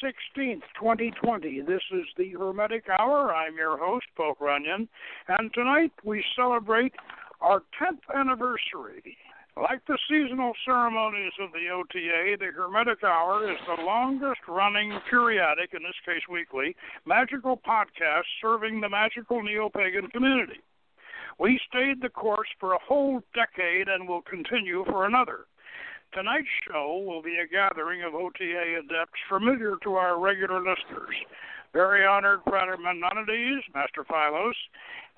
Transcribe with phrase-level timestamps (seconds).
[0.00, 1.60] April 16th, 2020.
[1.62, 3.34] This is the Hermetic Hour.
[3.34, 4.88] I'm your host, Poke Runyon,
[5.28, 6.92] and tonight we celebrate
[7.40, 9.16] our 10th anniversary.
[9.56, 15.70] Like the seasonal ceremonies of the OTA, the Hermetic Hour is the longest running periodic,
[15.74, 20.60] in this case weekly, magical podcast serving the magical neo pagan community.
[21.38, 25.46] We stayed the course for a whole decade and will continue for another.
[26.12, 31.14] Tonight's show will be a gathering of OTA adepts familiar to our regular listeners.
[31.72, 34.54] Very honored Frater Memnonides, Master Phylos,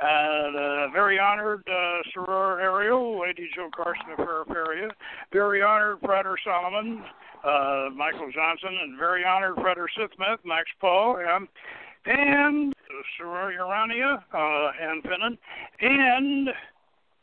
[0.01, 4.91] and uh, very honored uh, Soror Ariel, Lady Jo Carson of Feraferia,
[5.33, 7.03] very honored Frater Solomon,
[7.43, 11.49] uh, Michael Johnson, and very honored Frater Sithmeth, Max Paul, and,
[12.05, 12.75] and
[13.19, 15.39] Soror Urania, uh, Ann Finnin,
[15.81, 16.51] and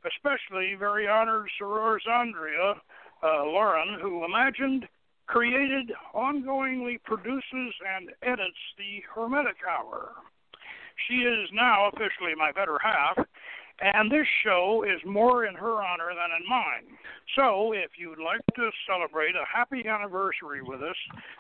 [0.06, 2.76] especially very honored Soror Zandria,
[3.24, 4.88] uh, Lawren, who imagined,
[5.28, 10.12] created, ongoingly produces, and edits the Hermetic Hour.
[11.08, 13.18] She is now officially my better half,
[13.82, 16.98] and this show is more in her honor than in mine.
[17.36, 20.98] So, if you'd like to celebrate a happy anniversary with us,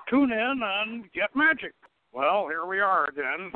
[0.09, 1.73] tune in and get magic.
[2.13, 3.51] Well, here we are again,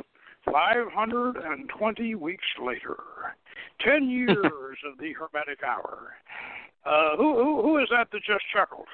[0.45, 2.97] 520 weeks later.
[3.79, 6.13] 10 years of the Hermetic Hour.
[6.85, 8.88] Uh, who, who who is that that just chuckled?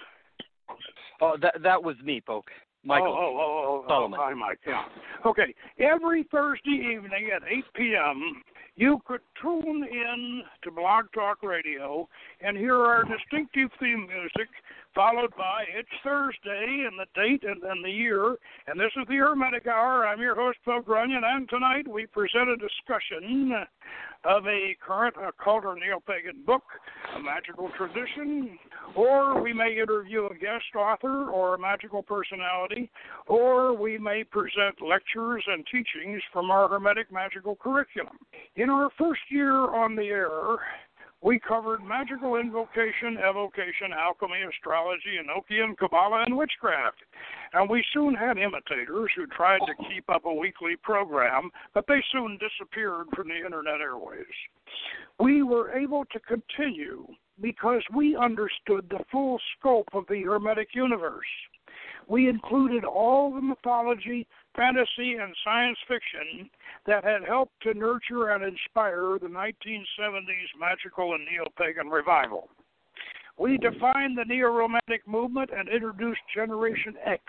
[1.21, 2.51] Oh, that that was me, Poke.
[2.85, 3.07] Michael.
[3.07, 4.19] Oh, oh, oh, oh, Solomon.
[4.19, 4.59] oh hi, Mike.
[4.65, 4.83] Yeah.
[5.25, 5.53] Okay.
[5.79, 8.41] Every Thursday evening at 8 p.m.,
[8.79, 12.07] you could tune in to Blog Talk Radio
[12.39, 14.47] and hear our distinctive theme music,
[14.95, 18.37] followed by It's Thursday and the date and then the year.
[18.67, 20.07] And this is the Hermetic Hour.
[20.07, 23.51] I'm your host, Poke Runyon, and tonight we present a discussion
[24.23, 26.63] of a current occult or neo-pagan book,
[27.17, 28.57] a magical tradition,
[28.95, 32.89] or we may interview a guest author or a magical personality,
[33.27, 38.17] or we may present lectures and teachings from our Hermetic magical curriculum.
[38.55, 40.57] In our first year on the air,
[41.21, 46.97] we covered magical invocation, evocation, alchemy, astrology, Enochian, Kabbalah, and witchcraft.
[47.51, 52.01] And we soon had imitators who tried to keep up a weekly program, but they
[52.13, 54.27] soon disappeared from the internet airways.
[55.19, 57.05] We were able to continue
[57.41, 61.27] because we understood the full scope of the Hermetic universe.
[62.07, 66.49] We included all the mythology, fantasy, and science fiction
[66.87, 72.49] that had helped to nurture and inspire the 1970s magical and neo pagan revival.
[73.37, 77.23] We defined the neo romantic movement and introduced Generation X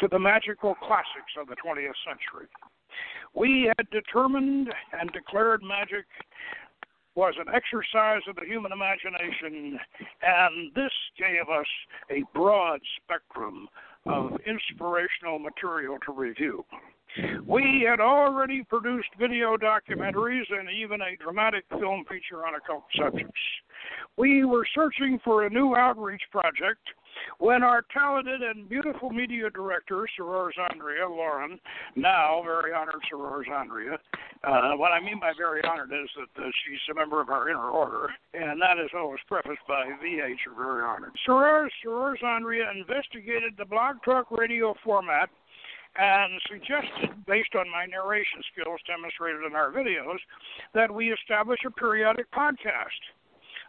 [0.00, 2.48] to the magical classics of the 20th century.
[3.34, 4.68] We had determined
[4.98, 6.04] and declared magic
[7.16, 9.78] was an exercise of the human imagination,
[10.22, 11.66] and this gave us
[12.10, 13.68] a broad spectrum
[14.04, 16.64] of inspirational material to review.
[17.46, 23.40] We had already produced video documentaries and even a dramatic film feature on occult subjects.
[24.18, 26.86] We were searching for a new outreach project
[27.38, 31.58] when our talented and beautiful media director, Soror Zandria Lawren,
[31.94, 33.98] now very honored Soror Zandria,
[34.44, 37.48] uh, what I mean by very honored is that uh, she's a member of our
[37.48, 41.12] inner order, and that is always prefaced by VH, or very honored.
[41.26, 45.30] Soror, Soror Zandria investigated the blog talk radio format
[45.98, 50.18] and suggested, based on my narration skills demonstrated in our videos,
[50.74, 53.00] that we establish a periodic podcast.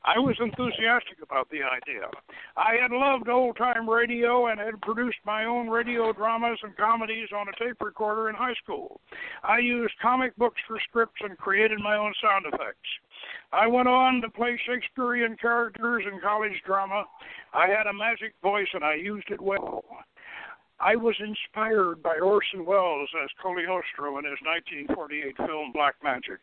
[0.07, 2.07] I was enthusiastic about the idea.
[2.55, 7.27] I had loved old time radio and had produced my own radio dramas and comedies
[7.35, 9.01] on a tape recorder in high school.
[9.43, 12.87] I used comic books for scripts and created my own sound effects.
[13.51, 17.03] I went on to play Shakespearean characters in college drama.
[17.53, 19.83] I had a magic voice and I used it well.
[20.79, 24.39] I was inspired by Orson Welles as Cagliostro in his
[24.87, 26.39] 1948 film Black Magic.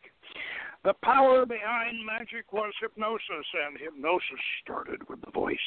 [0.85, 5.57] The power behind magic was hypnosis, and hypnosis started with the voice.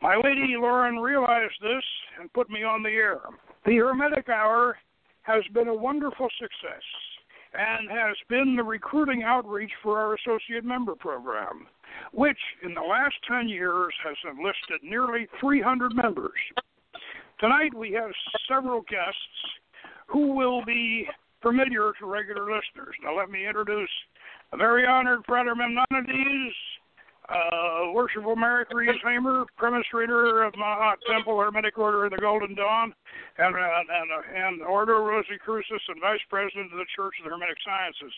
[0.00, 1.82] My lady Lawren realized this
[2.20, 3.18] and put me on the air.
[3.66, 4.78] The Hermetic Hour
[5.22, 6.84] has been a wonderful success
[7.54, 11.66] and has been the recruiting outreach for our associate member program,
[12.12, 16.38] which in the last 10 years has enlisted nearly 300 members.
[17.40, 18.12] Tonight we have
[18.48, 19.58] several guests
[20.06, 21.08] who will be
[21.42, 22.94] familiar to regular listeners.
[23.02, 23.90] Now let me introduce
[24.52, 26.54] a very honored Frater Memnonides,
[27.28, 32.54] uh, Worshipful Mary Therese Hamer, premise reader of Mahat Temple Hermetic Order of the Golden
[32.54, 32.94] Dawn,
[33.36, 37.30] and uh, and uh, and Ordo Rosicrucis, and vice president of the Church of the
[37.30, 38.14] Hermetic Sciences.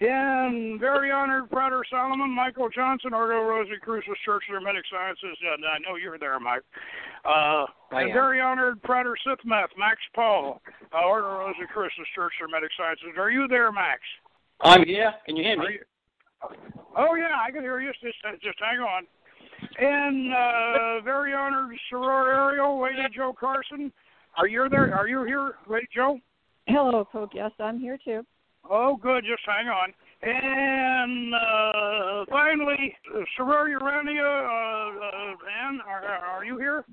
[0.00, 5.36] And very honored Frater Solomon Michael Johnson, Ordo Rosicrucis, Church of the Hermetic Sciences.
[5.40, 6.64] And I know you're there, Mike.
[7.24, 10.60] Uh, and very honored Frater Sithmeth Max Paul,
[10.92, 13.16] uh, Ordo Rosicrucis, Church of the Hermetic Sciences.
[13.18, 14.00] Are you there, Max?
[14.60, 15.12] I'm here.
[15.26, 15.78] Can you hear me?
[16.96, 17.92] Oh yeah, I can hear you.
[18.02, 19.06] Just just hang on.
[19.78, 23.92] And uh, very honored Soror Ariel, Lady Jo Carson.
[24.36, 24.94] Are you there?
[24.94, 26.18] Are you here, Lady Jo?
[26.66, 27.30] Hello, Poke.
[27.34, 28.24] Yes, I'm here too.
[28.68, 29.24] Oh, good.
[29.24, 29.92] Just hang on.
[30.22, 32.96] And uh, finally,
[33.38, 36.84] Soror Urania, uh, uh, Anne, are, are you here?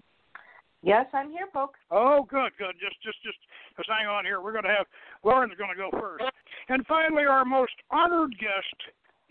[0.84, 1.80] Yes, I'm here, folks.
[1.92, 2.74] Oh, good, good.
[2.82, 3.38] Just, just, just,
[3.78, 4.42] just hang on here.
[4.42, 4.88] We're going to have
[5.24, 6.26] Lawren's going to go first.
[6.70, 8.76] And finally, our most honored guest,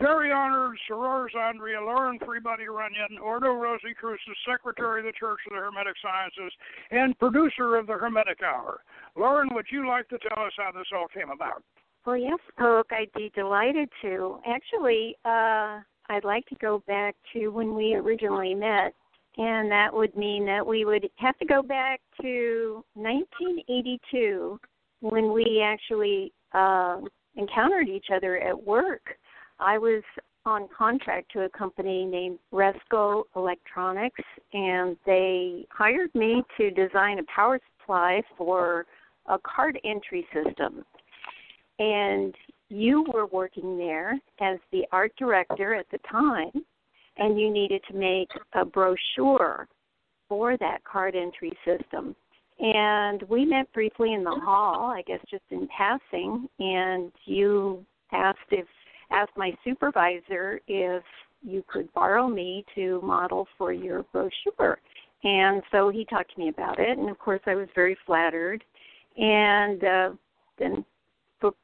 [0.00, 5.58] very honored Soror Zandria Lawren Freebody Runyon, Ordo Rosicrucis, Secretary of the Church of the
[5.58, 6.52] Hermetic Sciences,
[6.90, 8.80] and producer of the Hermetic Hour.
[9.16, 11.62] Lawren, would you like to tell us how this all came about?
[12.06, 14.40] Well, yes, Poke, I'd be delighted to.
[14.46, 18.94] Actually, uh, I'd like to go back to when we originally met,
[19.36, 24.58] and that would mean that we would have to go back to 1982
[25.00, 27.00] when we actually uh,
[27.36, 29.16] encountered each other at work.
[29.60, 30.02] I was
[30.46, 34.22] on contract to a company named Resco Electronics,
[34.52, 38.86] and they hired me to design a power supply for
[39.26, 40.84] a card entry system.
[41.78, 42.34] And
[42.68, 46.64] you were working there as the art director at the time,
[47.18, 49.68] and you needed to make a brochure
[50.28, 52.16] for that card entry system.
[52.58, 58.38] And we met briefly in the hall, I guess just in passing, and you asked
[58.50, 58.66] if
[59.10, 61.02] asked my supervisor if
[61.42, 64.78] you could borrow me to model for your brochure.
[65.22, 68.64] And so he talked to me about it, and of course I was very flattered.
[69.16, 70.10] And uh,
[70.58, 70.84] then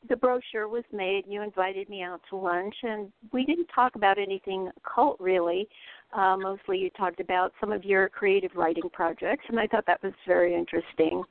[0.08, 1.24] the brochure was made.
[1.28, 5.68] You invited me out to lunch, and we didn't talk about anything occult really.
[6.12, 10.02] Uh, mostly, you talked about some of your creative writing projects, and I thought that
[10.02, 11.22] was very interesting.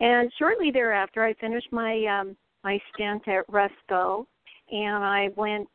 [0.00, 4.26] And shortly thereafter, I finished my um, my stint at Resco,
[4.70, 5.68] and I went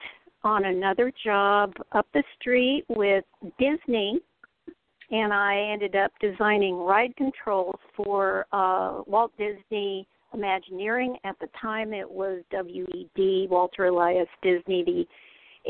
[0.43, 3.23] on another job up the street with
[3.59, 4.19] Disney,
[5.11, 11.17] and I ended up designing ride controls for uh, Walt Disney Imagineering.
[11.25, 15.05] At the time, it was WED, Walter Elias Disney, the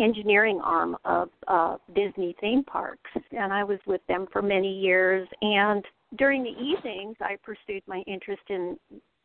[0.01, 3.09] engineering arm of uh, Disney theme parks.
[3.31, 5.27] And I was with them for many years.
[5.41, 5.83] And
[6.17, 8.77] during the evenings, I pursued my interest in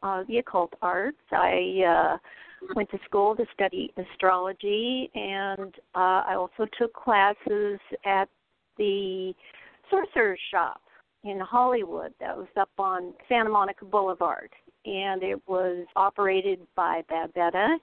[0.03, 1.19] uh, the occult arts.
[1.31, 2.17] I uh,
[2.75, 8.29] went to school to study astrology, and uh, I also took classes at
[8.79, 9.33] the
[9.91, 10.81] Sorcerer's Shop
[11.25, 14.51] in Hollywood that was up on Santa Monica Boulevard
[14.87, 17.77] and it was operated by Babetta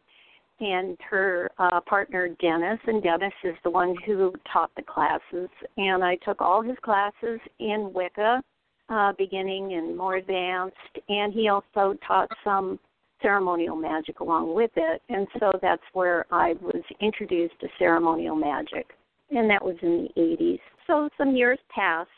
[0.60, 5.50] and her uh, partner Dennis, and Dennis is the one who taught the classes.
[5.77, 8.42] And I took all his classes in Wicca,
[8.89, 10.77] uh, beginning and more advanced,
[11.10, 12.80] and he also taught some
[13.24, 15.01] ceremonial magic along with it.
[15.10, 18.92] And so that's where I was introduced to ceremonial magic,
[19.32, 20.60] and that was in the 80s.
[20.86, 22.10] So some years passed,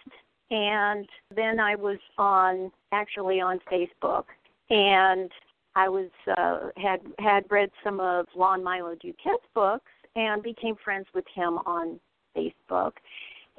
[0.51, 4.25] and then I was on actually on Facebook
[4.69, 5.31] and
[5.75, 11.07] I was uh, had had read some of Lon Milo DuQuette's books and became friends
[11.13, 11.99] with him on
[12.35, 12.93] Facebook,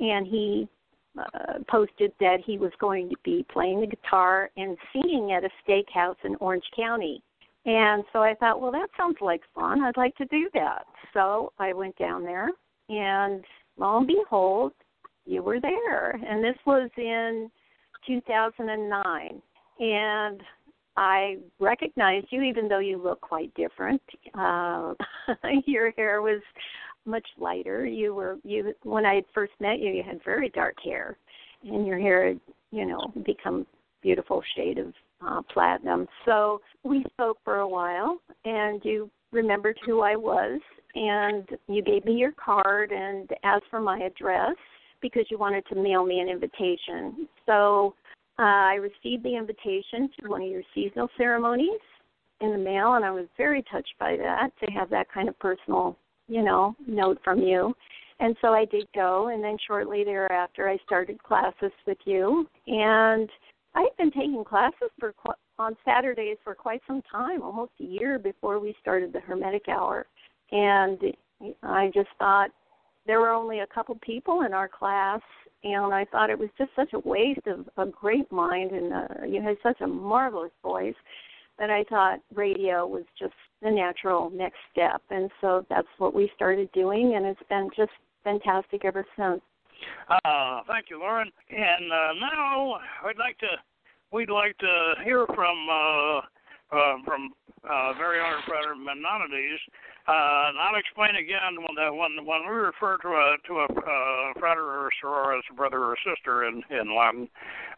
[0.00, 0.68] and he
[1.18, 5.50] uh, posted that he was going to be playing the guitar and singing at a
[5.66, 7.22] steakhouse in Orange County.
[7.66, 9.82] And so I thought, well, that sounds like fun.
[9.82, 10.84] I'd like to do that.
[11.12, 12.48] So I went down there,
[12.88, 13.44] and
[13.76, 14.72] lo and behold,
[15.26, 16.10] you were there.
[16.10, 17.50] And this was in
[18.06, 19.42] 2009.
[19.80, 20.40] And
[20.96, 24.00] I recognized you, even though you look quite different.
[24.34, 24.94] Uh,
[25.66, 26.40] your hair was
[27.04, 27.84] much lighter.
[27.84, 29.90] You were you when I first met you.
[29.90, 31.18] You had very dark hair,
[31.64, 33.66] and your hair had you know become
[34.02, 34.92] beautiful shade of
[35.26, 36.06] uh, platinum.
[36.24, 40.60] So we spoke for a while, and you remembered who I was,
[40.94, 44.56] and you gave me your card and asked for my address
[45.02, 47.28] because you wanted to mail me an invitation.
[47.44, 47.94] So
[48.38, 51.80] uh, I received the invitation to one of your seasonal ceremonies
[52.40, 55.38] in the mail, and I was very touched by that to have that kind of
[55.38, 55.96] personal,
[56.28, 57.74] you know, note from you.
[58.18, 62.46] And so I did go, and then shortly thereafter, I started classes with you.
[62.66, 63.28] And
[63.76, 65.14] I've been taking classes for
[65.58, 70.06] on Saturdays for quite some time, almost a year before we started the Hermetic Hour.
[70.50, 70.98] And
[71.62, 72.50] I just thought
[73.06, 75.20] there were only a couple people in our class,
[75.62, 79.24] and I thought it was just such a waste of a great mind, and uh,
[79.26, 80.94] you had such a marvelous voice
[81.58, 86.30] that I thought radio was just the natural next step, and so that's what we
[86.34, 87.92] started doing, and it's been just
[88.24, 89.40] fantastic ever since.
[90.08, 91.30] Uh, thank you, Lawren.
[91.50, 93.48] And uh, now I'd like to,
[94.12, 96.20] we'd like to hear from uh,
[96.72, 97.30] uh, from
[97.62, 99.62] uh, very honored brother Memnonides.
[100.06, 103.66] Uh, and I'll explain again when the, when when we refer to a to a
[103.66, 107.28] uh, frater or soror as a brother or sister in in Latin,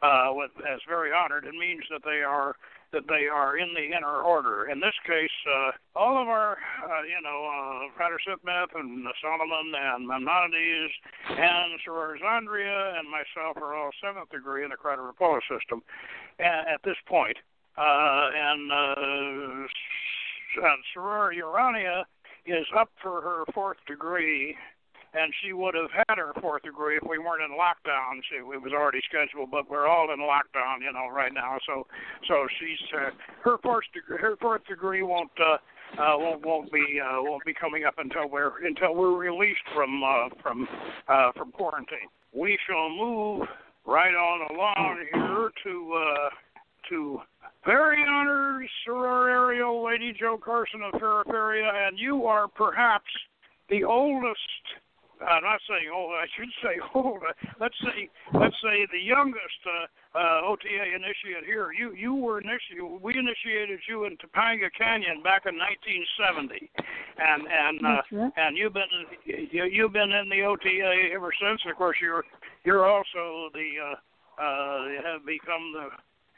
[0.02, 2.56] uh, with as very honored, it means that they are
[2.92, 4.68] that they are in the inner order.
[4.70, 9.72] In this case, uh, all of our, uh, you know, uh, Frater Sithmeth and Solomon
[9.76, 10.92] and Memnonides
[11.30, 15.82] and Soror and myself are all seventh degree in the Crata Repoa system
[16.38, 17.36] at, at this point.
[17.76, 19.66] Uh, and uh,
[20.56, 22.06] and Soror Urania
[22.46, 24.56] is up for her fourth degree
[25.18, 28.20] and she would have had her fourth degree if we weren't in lockdown.
[28.30, 31.58] She, it was already scheduled, but we're all in lockdown, you know, right now.
[31.66, 31.86] So,
[32.26, 33.10] so she's uh,
[33.42, 35.30] her fourth degree, her fourth degree won't.
[35.38, 35.58] Uh,
[35.96, 40.02] uh, won't won't be uh, won't be coming up until we're until we're released from
[40.04, 40.68] uh, from
[41.08, 42.10] uh, from quarantine.
[42.34, 43.48] We shall move
[43.86, 46.28] right on along here to uh,
[46.90, 47.20] to
[47.64, 53.08] very honored Soror Ariel Lady Jo Carson of Feraferia, and you are perhaps
[53.70, 54.38] the oldest
[55.20, 56.14] I'm not saying old.
[56.22, 57.22] I should say old.
[57.60, 61.72] Let's say let's say the youngest uh, uh, OTA initiate here.
[61.72, 63.02] You you were initiated.
[63.02, 66.70] We initiated you in Topanga Canyon back in 1970,
[67.18, 68.92] and and uh, and you've been
[69.24, 71.60] you, you've been in the OTA ever since.
[71.68, 72.24] Of course, you're
[72.64, 75.88] you're also the uh, uh, have become the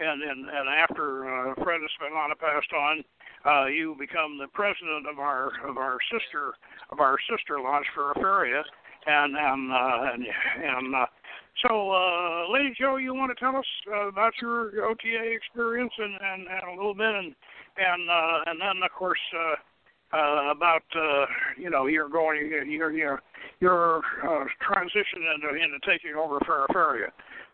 [0.00, 3.04] and and and after uh, Fred Espinana passed on,
[3.46, 6.52] uh, you become the president of our of our sister
[6.90, 8.62] of our sister lodge Feraferia,
[9.06, 10.24] and and uh, and,
[10.62, 11.06] and uh,
[11.66, 16.14] so, uh, Lady Jo, you want to tell us uh, about your OTA experience and,
[16.14, 17.34] and, and a little bit, and
[17.76, 21.26] and uh, and then of course uh, uh, about uh,
[21.58, 23.20] you know your going your your
[23.60, 27.08] your uh, transition into into taking over Feraferia.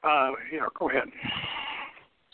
[0.05, 1.09] Uh, know, go ahead.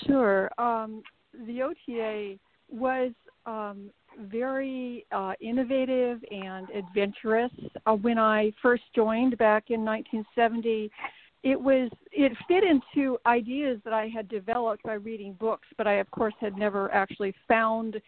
[0.06, 0.50] Sure.
[0.58, 1.02] Um,
[1.46, 2.38] the OTA
[2.70, 3.12] was
[3.46, 7.52] um, very uh, innovative and adventurous.
[7.86, 10.90] Uh, when I first joined back in 1970,
[11.42, 15.94] it was it fit into ideas that I had developed by reading books, but I
[15.94, 18.00] of course had never actually found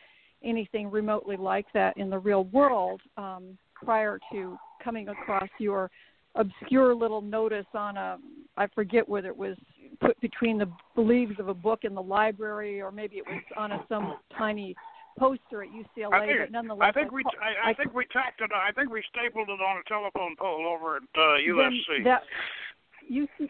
[0.43, 5.91] anything remotely like that in the real world um, prior to coming across your
[6.37, 8.19] obscure little notice on a
[8.57, 9.57] I forget whether it was
[10.00, 13.73] put between the leaves of a book in the library or maybe it was on
[13.73, 14.76] a, some tiny
[15.18, 18.40] poster at UCLA, think, but nonetheless, I think we I, I, I, think we tacked
[18.40, 18.50] it.
[18.54, 22.04] I think we stapled it on a telephone pole over at uh, USC.
[22.04, 22.23] That,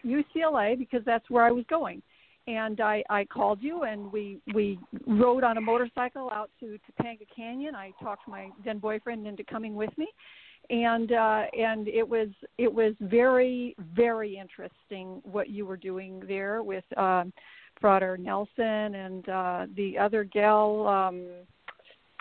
[0.05, 2.01] UCLA because that's where I was going,
[2.47, 7.25] and I I called you and we we rode on a motorcycle out to Topanga
[7.35, 7.75] Canyon.
[7.75, 10.07] I talked my then boyfriend into coming with me,
[10.69, 16.63] and uh, and it was it was very very interesting what you were doing there
[16.63, 16.85] with.
[16.97, 17.31] Um,
[17.81, 21.25] Frater Nelson and uh the other gal um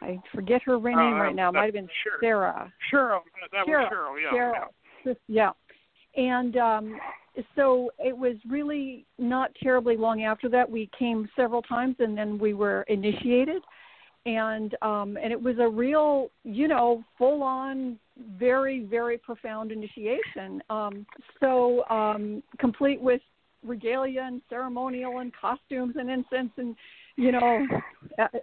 [0.00, 1.50] I forget her name uh, right now.
[1.50, 2.18] It might have been sure.
[2.20, 2.72] Sarah.
[2.92, 3.20] Cheryl.
[3.52, 3.82] That Cheryl.
[3.82, 4.22] was Cheryl.
[4.22, 4.38] Yeah.
[4.38, 5.16] Cheryl.
[5.28, 5.52] Yeah.
[6.16, 6.30] yeah.
[6.36, 7.00] And um,
[7.56, 10.68] so it was really not terribly long after that.
[10.70, 13.62] We came several times, and then we were initiated,
[14.26, 17.98] and um, and it was a real, you know, full on,
[18.38, 20.62] very very profound initiation.
[20.70, 21.06] Um,
[21.40, 23.20] so um, complete with
[23.64, 26.76] regalia and ceremonial and costumes and incense and
[27.16, 27.66] you know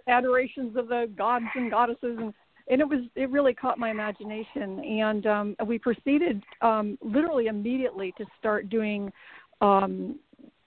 [0.08, 2.34] adorations of the gods and goddesses and
[2.68, 4.78] and it was it really caught my imagination.
[4.80, 9.12] And um we proceeded um literally immediately to start doing
[9.60, 10.16] um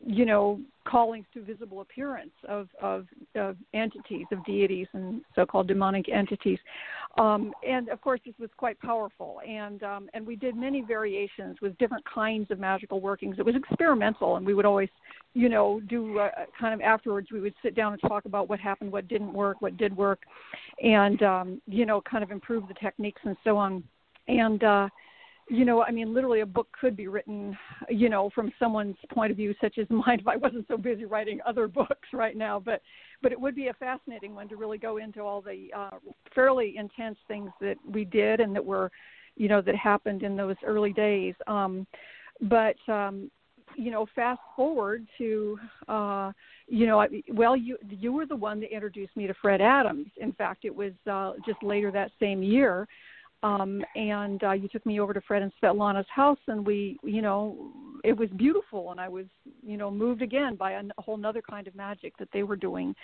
[0.05, 6.07] you know callings to visible appearance of, of, of entities, of deities and so-called demonic
[6.09, 6.59] entities.
[7.17, 9.41] Um, and of course, this was quite powerful.
[9.47, 13.38] And um, and we did many variations with different kinds of magical workings.
[13.39, 14.89] It was experimental, and we would always,
[15.33, 17.29] you know, do uh, kind of afterwards.
[17.31, 20.19] We would sit down and talk about what happened, what didn't work, what did work,
[20.83, 23.83] and um, you know, kind of improve the techniques and so on.
[24.27, 24.89] And uh,
[25.47, 27.55] you know, I mean, literally a book could be written,
[27.89, 31.05] you know, from someone's point of view, such as mine, if I wasn't so busy
[31.05, 32.59] writing other books right now.
[32.59, 32.81] But,
[33.21, 35.97] but it would be a fascinating one to really go into all the uh,
[36.33, 38.91] fairly intense things that we did and that were,
[39.35, 41.35] you know, that happened in those early days.
[41.47, 41.85] Um,
[42.41, 43.29] but, um,
[43.75, 46.31] you know, fast forward to, uh,
[46.67, 50.07] you know, I, well, you you were the one that introduced me to Fred Adams.
[50.17, 52.87] In fact, it was uh, just later that same year
[53.45, 57.21] um and uh, you took me over to Fred and Svetlana's house and we you
[57.21, 57.71] know
[58.03, 59.25] it was beautiful and I was
[59.65, 62.95] you know moved again by a, whole other kind of magic that they were doing.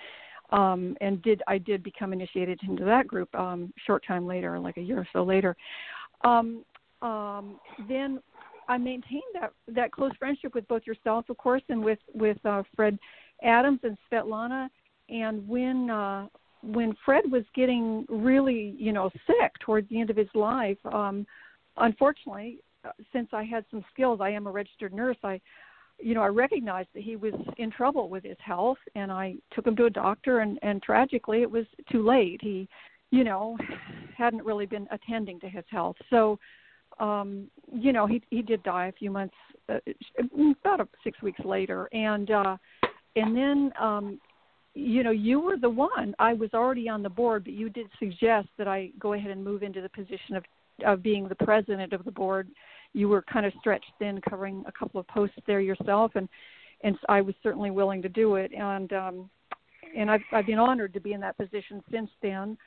[0.50, 4.78] Um and did I did become initiated into that group um short time later like
[4.78, 5.56] a year or so later.
[6.24, 6.66] Um
[7.02, 8.20] um then
[8.68, 12.64] I maintained that that close friendship with both yourself of course and with with uh
[12.76, 12.98] Fred
[13.44, 14.70] Adams and Svetlana.
[15.10, 16.28] And when uh
[16.64, 21.26] when Fred was getting really, you know, sick towards the end of his life, um,
[21.78, 25.18] unfortunately, uh, since I had some skills, I am a registered nurse.
[25.24, 25.40] I,
[26.00, 29.68] you know, I recognized that he was in trouble with his health, and I took
[29.68, 30.40] him to a doctor.
[30.40, 32.40] And, and tragically, it was too late.
[32.42, 32.68] He,
[33.12, 33.58] you know,
[34.18, 35.96] hadn't really been attending to his health.
[36.10, 36.40] So,
[37.00, 39.36] um, you know, he he did die a few months,
[39.70, 39.80] uh,
[40.64, 42.58] about six weeks later, and uh,
[43.16, 44.20] and then um,
[44.74, 46.16] you know, you were the one.
[46.20, 49.44] I was already on the board, but you did suggest that I go ahead and
[49.44, 50.44] move into the position of
[50.86, 52.48] of being the president of the board.
[52.94, 56.28] You were kind of stretched thin, covering a couple of posts there yourself, and
[56.84, 58.52] and I was certainly willing to do it.
[58.54, 59.30] And um,
[59.96, 62.58] and I've I've been honored to be in that position since then.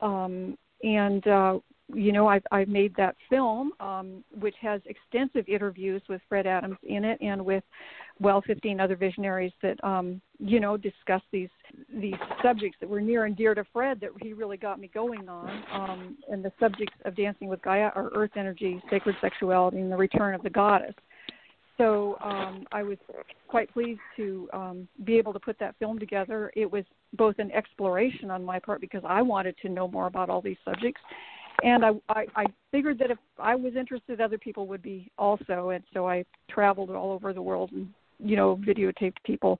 [0.00, 1.58] Um, and uh,
[1.94, 6.76] you know, I've I've made that film, um, which has extensive interviews with Fred Adams
[6.82, 7.64] in it, and with
[8.20, 11.48] well 15 other visionaries that um, you know discuss these
[11.94, 15.28] these subjects that were near and dear to Fred that he really got me going
[15.28, 15.62] on.
[15.72, 19.96] Um, and the subjects of Dancing with Gaia are Earth energy, sacred sexuality, and the
[19.96, 20.94] return of the goddess.
[21.78, 22.98] So um, I was
[23.46, 26.50] quite pleased to um, be able to put that film together.
[26.56, 30.28] It was both an exploration on my part because I wanted to know more about
[30.28, 31.00] all these subjects,
[31.62, 35.70] and I, I I figured that if I was interested, other people would be also.
[35.70, 39.58] And so I traveled all over the world and you know videotaped people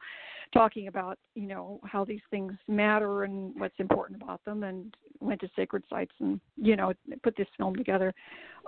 [0.52, 5.40] talking about you know how these things matter and what's important about them, and went
[5.40, 8.14] to sacred sites and you know put this film together.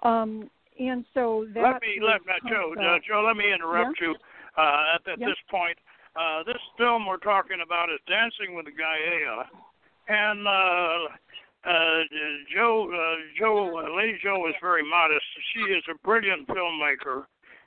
[0.03, 4.09] Um, and so that let me let me Jo uh, Jo let me interrupt yeah?
[4.09, 4.15] you
[4.57, 5.27] uh, at, at yeah?
[5.27, 5.77] this point.
[6.17, 9.45] Uh, this film we're talking about is Dancing with the Gaia,
[10.09, 11.15] and uh,
[11.65, 12.03] uh,
[12.53, 15.25] Jo, uh, Jo, uh, Lady Jo is very modest.
[15.53, 17.25] She is a brilliant filmmaker,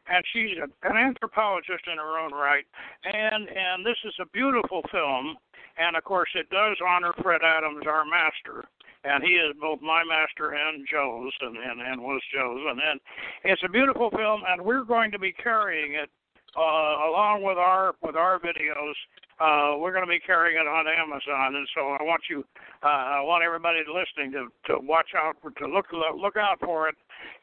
[0.07, 2.65] and she's a, an anthropologist in her own right.
[3.05, 5.35] And and this is a beautiful film,
[5.77, 8.65] and of course it does honor Fred Adams, our master.
[9.05, 12.61] And he is both my master and Jo's, and, and, and was Jo's.
[12.69, 12.99] And then
[13.43, 16.09] it's a beautiful film, and we're going to be carrying it
[16.55, 18.93] uh, along with our with our videos
[19.39, 22.45] uh, we're going to be carrying it on Amazon, and so I want you,
[22.83, 26.89] uh, I want everybody listening to to watch out for, to look look out for
[26.89, 26.95] it.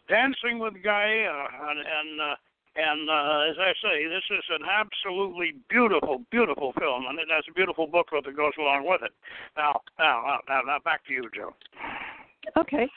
[0.08, 2.34] Dancing with Gaia, and and, uh,
[2.76, 7.44] and uh, as I say, this is an absolutely beautiful, beautiful film, and it has
[7.50, 9.12] a beautiful booklet that goes along with it.
[9.56, 11.54] Now, now, now, now back to you, Jo.
[12.56, 12.88] Okay,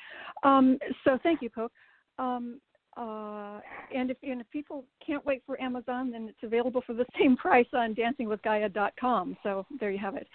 [0.44, 1.72] um, so thank you, Poke.
[2.20, 2.60] Um,
[2.98, 3.60] uh,
[3.96, 7.36] and if and if people can't wait for Amazon, then it's available for the same
[7.36, 9.38] price on dancingwithgaia.com.
[9.44, 10.28] So there you have it.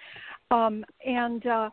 [0.51, 1.71] Um, and uh,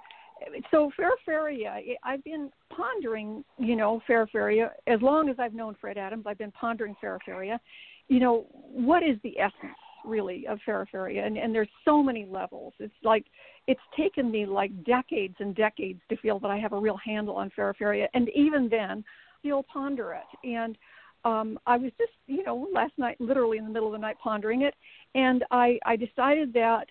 [0.72, 6.26] so Feraferia, I've been pondering, you know, Feraferia as long as I've known Fred Adams.
[6.28, 7.60] I've been pondering Feraferia.
[8.08, 11.26] You know, what is the essence really of Feraferia?
[11.26, 12.74] And, and there's so many levels.
[12.80, 13.26] It's like
[13.68, 17.36] it's taken me like decades and decades to feel that I have a real handle
[17.36, 18.08] on Feraferia.
[18.14, 19.04] And even then,
[19.46, 20.48] still ponder it.
[20.48, 20.78] And
[21.24, 24.18] um, I was just, you know, last night, literally in the middle of the night,
[24.22, 24.76] pondering it,
[25.14, 26.86] and I, I decided that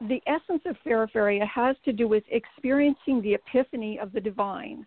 [0.00, 4.86] the essence of Feraferia has to do with experiencing the epiphany of the divine.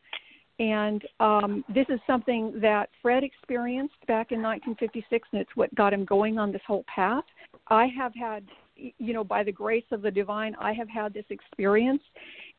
[0.60, 5.93] And um, this is something that Fred experienced back in 1956, and it's what got
[5.93, 7.24] him going on this whole path.
[7.67, 8.45] I have had,
[8.76, 12.04] you know, by the grace of the divine, I have had this experience,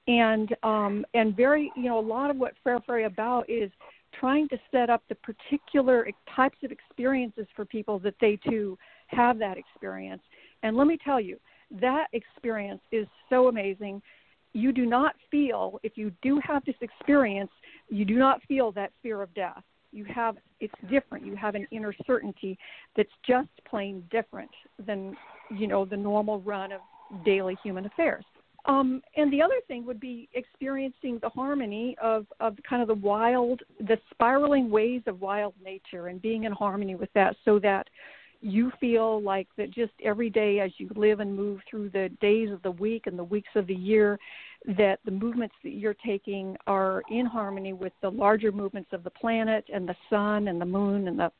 [0.08, 3.70] and um, and very, you know, a lot of what Feraferia about is
[4.22, 6.06] trying to set up the particular
[6.36, 10.22] types of experiences for people that they too have that experience.
[10.62, 11.38] And let me tell you,
[11.80, 14.00] that experience is so amazing.
[14.52, 17.50] You do not feel, if you do have this experience,
[17.88, 19.64] you do not feel that fear of death.
[19.90, 21.26] You have, it's different.
[21.26, 22.56] You have an inner certainty
[22.96, 24.50] that's just plain different
[24.86, 25.16] than,
[25.50, 26.80] you know, the normal run of
[27.24, 28.24] daily human affairs.
[28.64, 32.94] Um, and the other thing would be experiencing the harmony of, of kind of the
[32.94, 37.88] wild, the spiraling ways of wild nature and being in harmony with that so that
[38.40, 42.50] you feel like that just every day as you live and move through the days
[42.50, 44.18] of the week and the weeks of the year,
[44.76, 49.10] that the movements that you're taking are in harmony with the larger movements of the
[49.10, 51.30] planet and the sun and the moon and the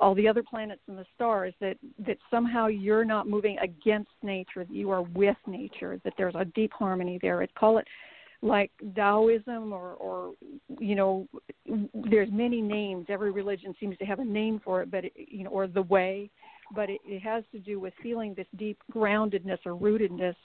[0.00, 4.64] all the other planets and the stars that that somehow you're not moving against nature
[4.64, 7.42] that you are with nature that there's a deep harmony there.
[7.42, 7.86] I'd call it
[8.42, 10.32] like Taoism or or
[10.78, 11.28] you know
[12.10, 13.06] there's many names.
[13.08, 15.82] Every religion seems to have a name for it but it, you know or the
[15.82, 16.30] way.
[16.74, 20.36] But it, it has to do with feeling this deep groundedness or rootedness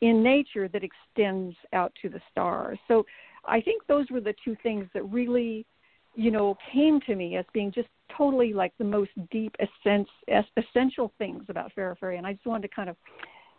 [0.00, 2.78] in nature that extends out to the stars.
[2.88, 3.04] So
[3.44, 5.66] I think those were the two things that really
[6.14, 10.08] you know came to me as being just totally like the most deep essence
[10.56, 12.96] essential things about Fairy and I just wanted to kind of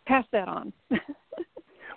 [0.06, 0.72] pass that on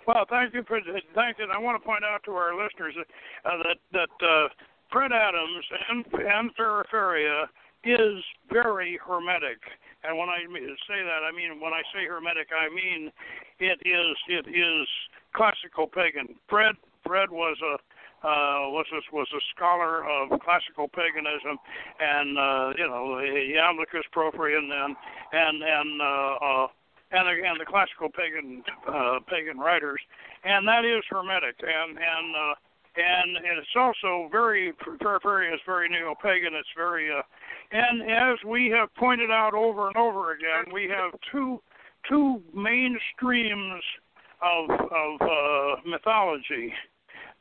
[0.08, 0.80] Well, thank you for
[1.14, 1.46] thank you.
[1.52, 4.48] I want to point out to our listeners uh, that that uh,
[4.90, 7.44] Fred Adams and and Feraferia
[7.84, 9.60] is very hermetic.
[10.04, 10.40] And when I
[10.88, 13.12] say that, I mean when I say hermetic, I mean
[13.60, 14.88] it is it is
[15.36, 16.36] classical pagan.
[16.48, 17.76] Fred Fred was a
[18.24, 21.58] uh, was a, was a scholar of classical paganism,
[22.00, 24.96] and uh, you know Iamblichus Porphyrion and
[25.34, 26.68] and and uh, uh,
[27.12, 30.02] and and the classical pagan uh, pagan writers,
[30.44, 32.56] and that is Hermetic, and and uh,
[32.98, 34.74] and it's also very
[35.24, 36.54] very is very neo-pagan.
[36.54, 37.22] It's very uh,
[37.72, 41.62] and as we have pointed out over and over again, we have two
[42.10, 43.84] two main streams
[44.42, 46.74] of of uh, mythology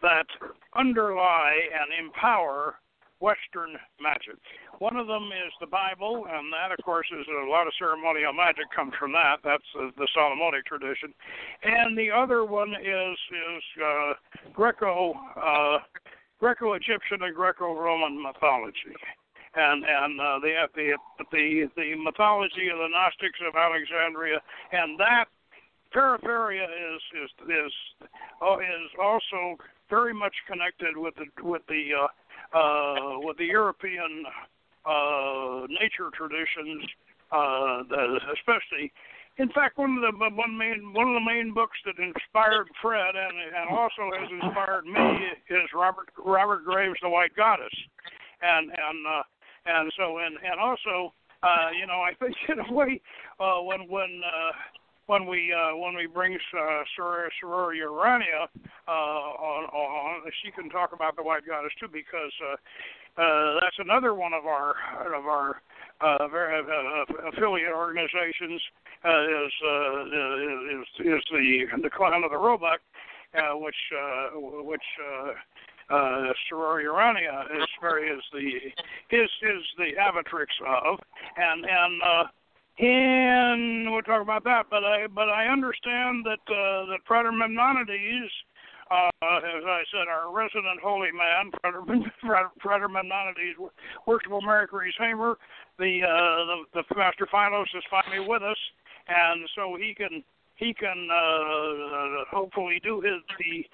[0.03, 0.27] that
[0.75, 2.77] underlie and empower
[3.21, 4.37] Western magic.
[4.79, 8.33] One of them is the Bible, and that, of course, is a lot of ceremonial
[8.33, 9.37] magic comes from that.
[9.43, 11.15] That's uh, the Solomonic tradition.
[11.63, 14.13] And the other one is is uh,
[14.53, 15.79] Greco uh,
[16.39, 18.93] Greco Egyptian and Greco Roman mythology.
[19.55, 20.93] And and uh, the the
[21.33, 24.41] the the mythology of the Gnostics of Alexandria,
[24.73, 25.25] and that
[25.95, 27.73] Feraferia is is is
[28.45, 29.57] uh, is also
[29.89, 34.25] very much connected with the with the uh, uh, with the European
[34.85, 36.85] uh, nature traditions,
[37.33, 37.83] uh,
[38.35, 38.93] especially.
[39.39, 43.15] In fact, one of the one main one of the main books that inspired Fred
[43.15, 47.75] and and also has inspired me is Robert Robert Graves' The White Goddess,
[48.41, 49.23] and and uh,
[49.67, 53.01] and so and and also uh, you know I think in a way
[53.39, 54.53] uh, when when uh,
[55.07, 58.49] when we uh, when we bring uh, Soror, Urania
[58.89, 58.91] uh,
[60.43, 64.47] she can talk about the White Goddess too because uh, uh, that's another one of
[64.47, 64.75] our
[65.07, 65.63] of our
[66.01, 68.61] uh, very, uh, uh affiliate organizations
[69.05, 70.05] uh, is, uh,
[70.81, 72.81] is is the the clan of the Roebuck,
[73.35, 74.85] uh, which uh, which.
[75.01, 75.33] Uh,
[75.89, 80.99] uh, Soror Urania is very is the is is the avatrix of,
[81.37, 82.25] and and uh,
[82.79, 84.67] and we'll talk about that.
[84.69, 88.33] But I but I understand that uh, that Frater Memnonides,
[88.91, 91.51] uh, as I said, our resident holy man,
[92.21, 93.59] Frater, Frater Memnonides,
[94.07, 95.37] worshipful Mary Grace Hamer,
[95.79, 98.59] the, uh, the the Master Phylos is finally with us,
[99.09, 100.23] and so he can
[100.57, 103.65] he can uh, hopefully do his the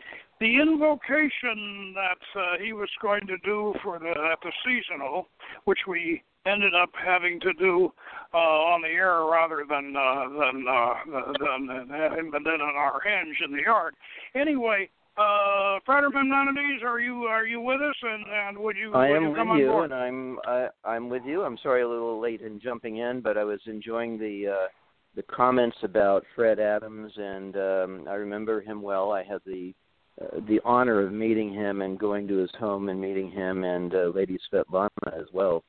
[0.41, 5.29] the invocation that uh, he was going to do for the at the seasonal,
[5.65, 7.93] which we ended up having to do
[8.35, 10.95] uh, on the air rather than uh, than uh,
[11.39, 13.95] than than, than on our hinge in the yard.
[14.35, 17.97] Anyway, uh, Frater Memnonides, are you are you with us?
[18.03, 18.93] And, and would you?
[18.95, 19.91] I am you with you, board?
[19.91, 21.43] and I'm I, I'm with you.
[21.43, 24.69] I'm sorry a little late in jumping in, but I was enjoying the uh,
[25.15, 29.13] the comments about Fred Adams, and um, I remember him well.
[29.13, 29.75] I had the
[30.21, 33.95] uh, the honor of meeting him and going to his home and meeting him and
[33.95, 35.63] uh, Lady Svetlana as well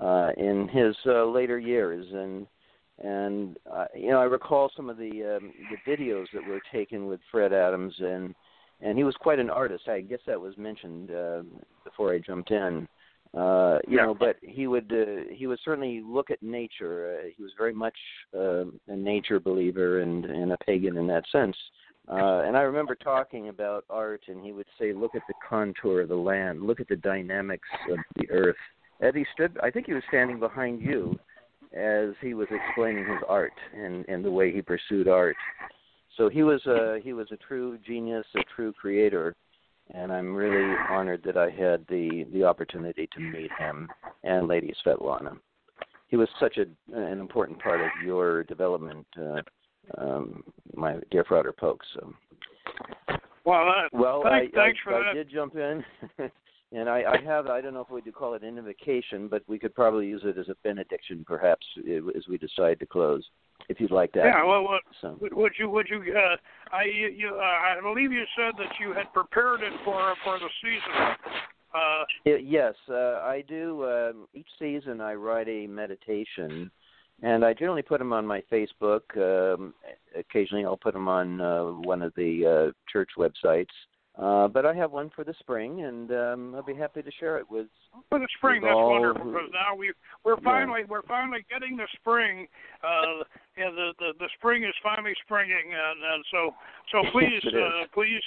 [0.00, 2.46] uh, in his uh, later years, and
[3.02, 7.06] and uh, you know I recall some of the um, the videos that were taken
[7.06, 8.34] with Fred Adams, and
[8.80, 9.88] and he was quite an artist.
[9.88, 11.42] I guess that was mentioned uh,
[11.84, 12.86] before I jumped in.
[13.34, 14.06] Uh, you Yeah.
[14.06, 17.18] know, but he would uh, he would certainly look at nature.
[17.20, 17.96] Uh, he was very much
[18.34, 21.56] uh, a nature believer and and a pagan in that sense.
[22.08, 26.02] Uh, and I remember talking about art, and he would say, "Look at the contour
[26.02, 26.62] of the land.
[26.62, 28.56] Look at the dynamics of the earth."
[29.00, 31.18] As he stood, I think he was standing behind you
[31.74, 35.36] as he was explaining his art and and the way he pursued art.
[36.16, 39.34] So he was a he was a true genius, a true creator,
[39.92, 43.88] and I'm really honored that I had the the opportunity to meet him
[44.24, 45.38] and Lady Svetlana.
[46.08, 49.42] He was such a an important part of your development, uh,
[49.98, 50.42] um,
[50.74, 51.86] my dear Frater Pokes.
[51.94, 52.14] So,
[53.44, 55.14] Well, uh, well, Thank- I, thanks I, for I that.
[55.14, 55.84] did jump in,
[56.72, 59.42] and I, I have I don't know if we do call it an invocation, but
[59.46, 63.22] we could probably use it as a benediction, perhaps, as we decide to close,
[63.68, 64.24] if you'd like that.
[64.26, 64.44] yeah.
[64.44, 65.18] Well, what, So.
[65.20, 66.14] would you would you?
[66.16, 66.36] Uh,
[66.74, 70.48] I you, uh, I believe you said that you had prepared it for for the
[70.62, 71.16] season.
[71.74, 73.84] Uh, Y- Yes, uh, I do.
[73.84, 76.70] Um, each season, I write a meditation,
[77.22, 79.02] and I generally put them on my Facebook.
[79.16, 79.74] Um,
[80.16, 83.66] occasionally, I'll put them on uh, one of the uh, church websites.
[84.18, 87.36] Uh, but I have one for the spring, and um, I'll be happy to share
[87.36, 87.66] it with.
[88.08, 89.92] For the spring, with that's wonderful who- because now we
[90.24, 92.48] we're finally we're finally getting the spring.
[92.82, 93.24] Uh,
[93.58, 96.54] yeah, the, the the spring is finally springing, and, and so
[96.92, 97.62] so please Yes, it is.
[97.62, 98.22] uh, please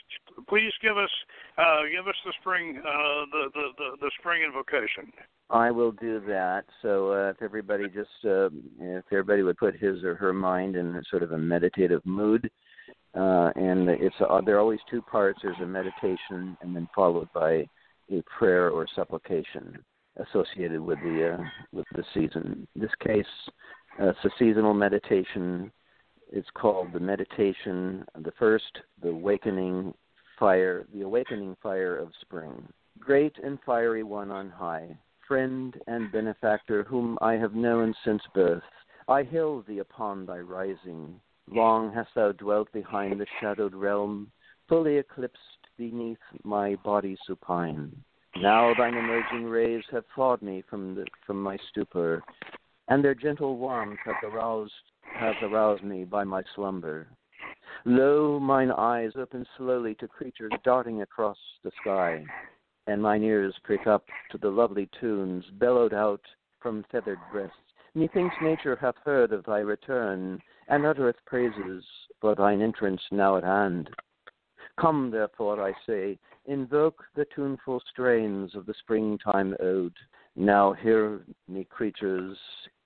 [0.48, 1.10] please give us
[1.58, 5.12] uh, give us the spring uh, the, the the the spring invocation.
[5.50, 6.66] I will do that.
[6.84, 8.50] So uh, if everybody just uh,
[8.80, 12.52] if everybody would put his or her mind in sort of a meditative mood,
[13.16, 15.40] uh, and it's uh, there are always two parts.
[15.42, 17.66] There's a meditation, and then followed by
[18.12, 19.78] a prayer or supplication
[20.18, 22.68] associated with the uh, with the season.
[22.76, 23.26] In this case,
[24.00, 25.72] uh, it's a seasonal meditation.
[26.32, 28.06] It's called the meditation.
[28.24, 29.94] The first, the awakening
[30.38, 32.68] fire, the awakening fire of spring.
[33.00, 34.98] Great and fiery one on high,
[35.28, 38.64] friend and benefactor whom I have known since birth,
[39.08, 41.20] I hail thee upon thy rising.
[41.52, 44.32] Long hast thou dwelt behind the shadowed realm,
[44.68, 45.40] fully eclipsed
[45.78, 47.92] beneath my body supine.
[48.36, 52.22] Now thine emerging rays have thawed me from the, from my stupor,
[52.88, 54.74] and their gentle warmth hath aroused
[55.16, 57.08] hath aroused me by my slumber.
[57.86, 62.24] Lo, mine eyes open slowly to creatures darting across the sky,
[62.86, 66.22] and mine ears prick up to the lovely tunes bellowed out
[66.60, 67.58] from feathered breasts.
[67.96, 71.84] Methinks nature hath heard of thy return, and uttereth praises
[72.22, 73.90] for thine entrance now at hand.
[74.80, 79.96] Come, therefore, I say, invoke the tuneful strains of the springtime ode.
[80.36, 82.38] Now hear me, creatures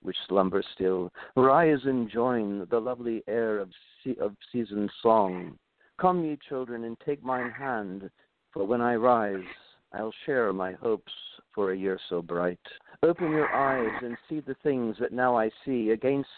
[0.02, 3.70] which slumber still, rise and join the lovely air of,
[4.02, 5.56] se- of season's song.
[6.00, 8.10] Come, ye children, and take mine hand,
[8.52, 9.44] for when I rise,
[9.92, 11.12] I'll share my hopes
[11.54, 12.58] for a year so bright.
[13.02, 16.28] Open your eyes and see the things that now I see against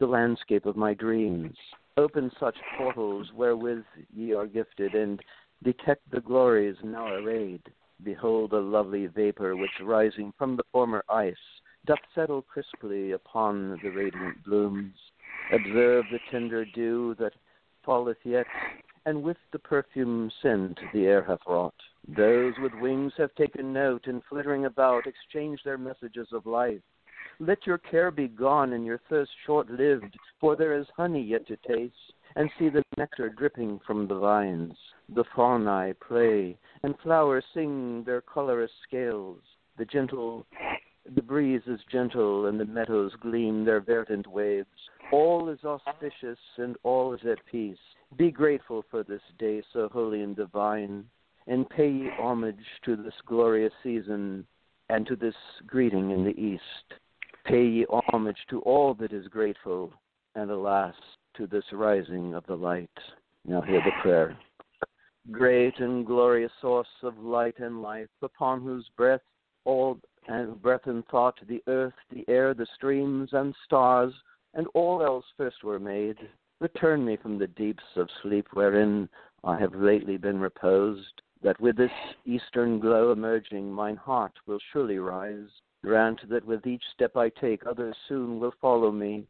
[0.00, 1.56] the landscape of my dreams.
[1.96, 3.84] Open such portals wherewith
[4.14, 5.20] ye are gifted, and
[5.62, 7.62] detect the glories now arrayed.
[8.02, 11.36] Behold a lovely vapor which, rising from the former ice,
[11.86, 14.94] doth settle crisply upon the radiant blooms.
[15.52, 17.34] Observe the tender dew that
[17.84, 18.46] falleth yet,
[19.06, 21.74] and with the perfume scent the air hath wrought.
[22.08, 26.82] Those with wings have taken note, and flittering about exchange their messages of life.
[27.40, 31.46] Let your care be gone and your thirst short lived, for there is honey yet
[31.48, 31.94] to taste,
[32.36, 34.76] and see the nectar dripping from the vines.
[35.08, 39.40] The faunae play, and flowers sing their colorous scales.
[39.78, 40.46] The gentle
[41.14, 44.68] the breeze is gentle, and the meadows gleam their verdant waves.
[45.12, 47.76] All is auspicious, and all is at peace.
[48.16, 51.04] Be grateful for this day so holy and divine,
[51.46, 54.46] and pay ye homage to this glorious season,
[54.88, 55.34] and to this
[55.66, 57.00] greeting in the east.
[57.44, 59.92] Pay ye homage to all that is grateful,
[60.34, 60.94] and alas,
[61.36, 62.90] to this rising of the light.
[63.44, 64.36] Now hear the prayer.
[65.30, 69.22] Great and glorious source of light and life, upon whose breath
[69.64, 74.12] all and breath and thought the earth, the air, the streams and stars,
[74.54, 76.16] and all else first were made.
[76.60, 79.08] Return me from the deeps of sleep wherein
[79.42, 81.92] I have lately been reposed, that with this
[82.24, 85.48] eastern glow emerging mine heart will surely rise.
[85.84, 89.26] Grant that with each step I take others soon will follow me,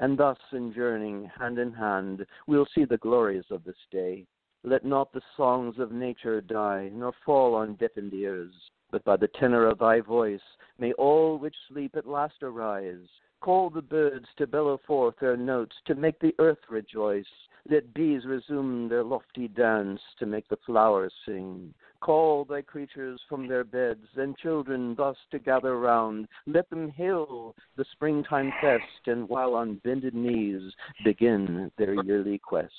[0.00, 4.26] and thus in journeying hand in hand we'll see the glories of this day.
[4.64, 8.52] Let not the songs of nature die, nor fall on deafened ears,
[8.90, 10.40] but by the tenor of thy voice
[10.78, 13.06] may all which sleep at last arise.
[13.40, 17.26] Call the birds to bellow forth their notes, to make the earth rejoice.
[17.70, 21.72] Let bees resume their lofty dance, to make the flowers sing.
[22.00, 26.28] Call thy creatures from their beds, and children thus to gather round.
[26.46, 30.74] Let them hail the springtime fest, and while on bended knees
[31.04, 32.72] begin their yearly quest.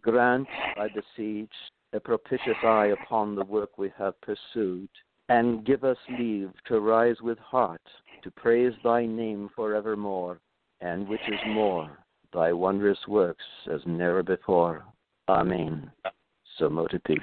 [0.00, 1.52] Grant, I beseech,
[1.92, 4.88] a propitious eye upon the work we have pursued,
[5.28, 7.82] and give us leave to rise with heart
[8.22, 10.40] to praise thy name forevermore,
[10.80, 11.98] and which is more,
[12.32, 14.84] thy wondrous works as never before.
[15.28, 15.90] Amen.
[16.58, 17.18] So be.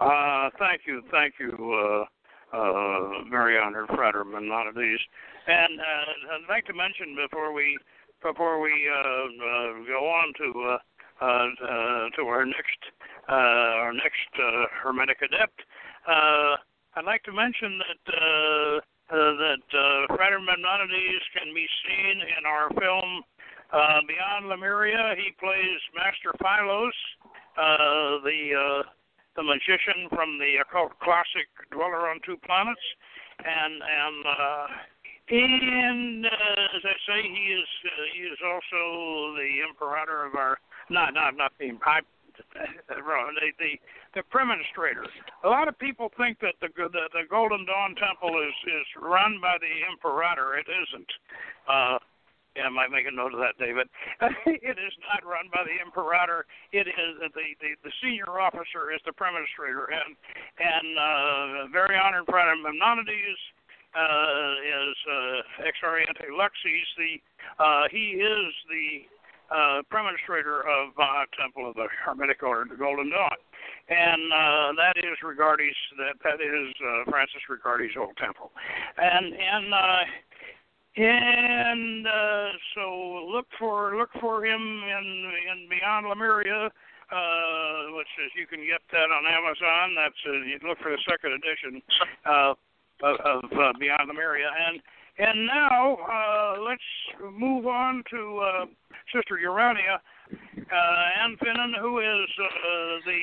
[0.00, 1.50] Uh, thank you, thank you,
[2.52, 5.00] uh, uh, very honored Frater Memnonides.
[5.46, 7.78] And uh, I'd like to mention before we
[8.22, 10.78] before we uh, uh, go on to
[11.20, 12.80] uh, to our next
[13.28, 15.60] our next Hermetic Adept,
[16.06, 23.22] I'd like to mention that that uh, Frater Memnonides can be seen in our film
[23.72, 25.14] uh, Beyond Lemuria.
[25.16, 26.96] He plays Master Phylos,
[27.56, 28.82] uh, the uh,
[29.36, 32.80] the magician from the occult classic Dweller on Two Planets,
[33.44, 34.66] and and uh,
[35.30, 40.58] and uh, as I say, he is uh, he is also the imperator of our
[40.90, 42.00] not not not the I,
[43.04, 43.76] wrong the the
[44.14, 45.04] the premonstrator.
[45.44, 49.38] A lot of people think that the the, the Golden Dawn Temple is is run
[49.42, 50.56] by the Imperator.
[50.56, 51.10] It isn't.
[51.68, 51.98] Uh,
[52.58, 53.86] yeah, I might make a note of that, David.
[54.50, 56.42] it is not run by the imperator.
[56.74, 60.18] It is the the, the senior officer is the premonstrator, and
[60.58, 63.38] and uh, very honored friend of Memnonides
[63.94, 66.90] uh, is uh, ex oriente luxis.
[66.98, 67.22] The
[67.62, 69.06] uh, he is the
[69.54, 73.38] uh, premonstrator of uh, Temple of the Hermetic Order, the Golden Dawn,
[73.86, 78.50] and uh, that is Regardie's that that is uh, Francis Regardie's old temple,
[78.98, 79.70] and and.
[79.70, 80.02] Uh,
[80.98, 88.32] and uh, so look for look for him in in Beyond Lemuria, uh, which is
[88.34, 89.94] you can get that on Amazon.
[89.94, 91.82] That's uh, you look for the second edition
[92.26, 92.54] uh,
[93.02, 94.80] of, uh, Beyond Lemuria, and
[95.18, 96.82] and now uh, let's
[97.32, 98.66] move on to uh,
[99.14, 100.00] Sister Urania
[100.32, 102.48] uh, Ann Finnin, who is uh,
[103.06, 103.20] the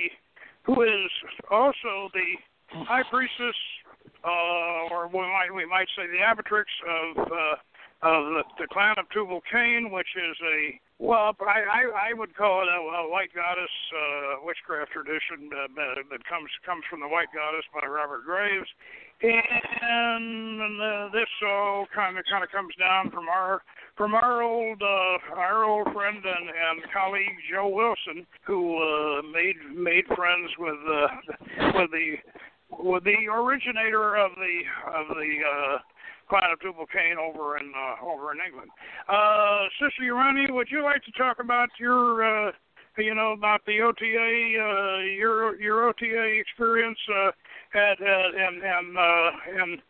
[0.64, 1.12] who is
[1.52, 3.56] also the high priestess
[4.24, 7.56] uh, or we might we might say the abbottrix of uh,
[8.04, 12.36] of the, the clan of Tubal Cain, which is a well, I I, I would
[12.36, 15.68] call it a, a white goddess uh, witchcraft tradition uh,
[16.10, 18.70] that comes comes from the White Goddess by Robert Graves,
[19.22, 23.62] and uh, this all kind of kind of comes down from our
[23.98, 29.56] from our old uh, our old friend and, and colleague Joe Wilson, who uh, made
[29.76, 31.08] made friends with uh,
[31.80, 32.16] with the
[32.72, 34.62] with the originator of the
[34.94, 35.78] of the uh,
[36.30, 36.60] clan of
[37.20, 38.70] over in uh, over in England.
[39.08, 42.52] Uh, Sister Urania, would you like to talk about your uh,
[42.98, 47.32] you know about the OTA uh, your your OTA experience uh,
[47.78, 49.82] at, at and and uh, and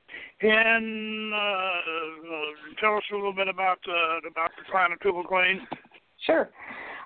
[0.42, 5.68] and uh, tell us a little bit about uh, about the clan of Cain.
[6.26, 6.50] Sure.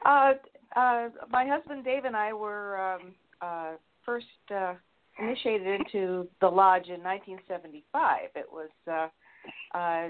[0.05, 0.33] Uh,
[0.75, 3.71] uh, my husband Dave and I were um, uh,
[4.05, 4.73] first uh,
[5.21, 8.19] initiated into the lodge in 1975.
[8.35, 10.07] It was uh, uh,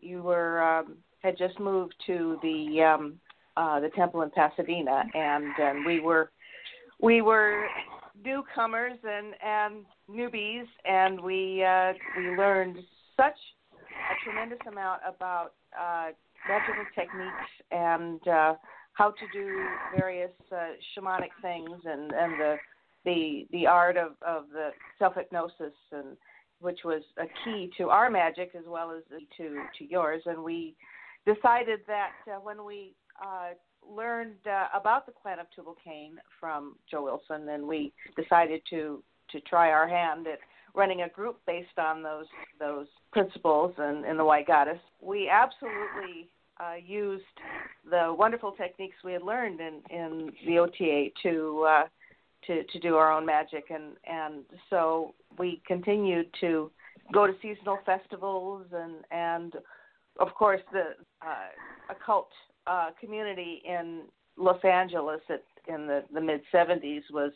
[0.00, 3.14] you were um, had just moved to the um,
[3.56, 6.30] uh, the temple in Pasadena, and and we were
[7.00, 7.66] we were
[8.24, 12.78] newcomers and and newbies, and we uh, we learned
[13.16, 13.38] such
[13.72, 16.08] a tremendous amount about uh,
[16.48, 18.54] magical techniques and uh,
[18.94, 19.64] how to do
[19.96, 22.56] various uh, shamanic things and and the
[23.04, 26.16] the the art of of the self hypnosis and
[26.60, 29.02] which was a key to our magic as well as
[29.36, 30.22] to to yours.
[30.26, 30.76] And we
[31.26, 33.50] decided that uh, when we uh,
[33.88, 39.02] learned uh, about the clan of Tubal Cain from Joe Wilson and we decided to
[39.30, 40.38] to try our hand at
[40.74, 42.26] running a group based on those
[42.58, 44.78] those principles and in the white goddess.
[45.00, 46.28] We absolutely
[46.60, 47.24] uh, used
[47.88, 51.84] the wonderful techniques we had learned in in the OTA to uh,
[52.46, 53.70] to to do our own magic.
[53.70, 56.70] And and so we continued to
[57.12, 59.54] go to seasonal festivals and and
[60.18, 62.28] of course the uh, occult
[62.66, 64.02] uh, community in
[64.36, 67.32] Los Angeles at, in the the mid 70s was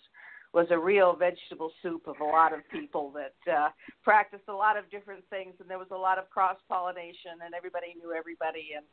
[0.57, 3.69] was a real vegetable soup of a lot of people that uh,
[4.03, 5.53] practiced a lot of different things.
[5.61, 8.71] And there was a lot of cross pollination and everybody knew everybody.
[8.75, 8.87] And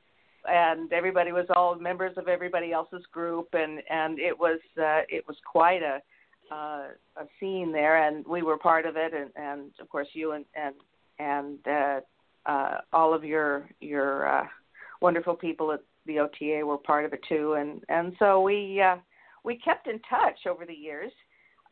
[0.45, 5.25] and everybody was all members of everybody else's group and and it was uh, it
[5.27, 6.01] was quite a
[6.53, 10.33] uh, a scene there and we were part of it and and of course you
[10.33, 10.75] and and
[11.19, 11.99] and uh,
[12.49, 14.45] uh, all of your your uh,
[15.01, 18.97] wonderful people at the OTA were part of it too and and so we uh,
[19.43, 21.11] we kept in touch over the years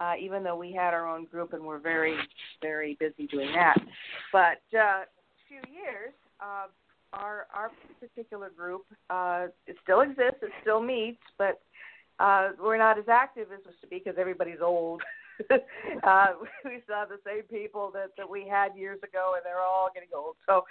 [0.02, 2.16] uh, even though we had our own group and were very
[2.62, 3.78] very busy doing that.
[4.32, 5.04] But uh,
[5.48, 6.68] few years uh,
[7.14, 10.41] our our particular group uh, it still exists.
[10.41, 11.62] It still meets, but
[12.20, 15.01] uh, we're not as active as used to be because everybody's old.
[15.51, 16.28] uh,
[16.66, 19.89] we still have the same people that that we had years ago, and they're all
[19.93, 20.36] getting old.
[20.47, 20.64] So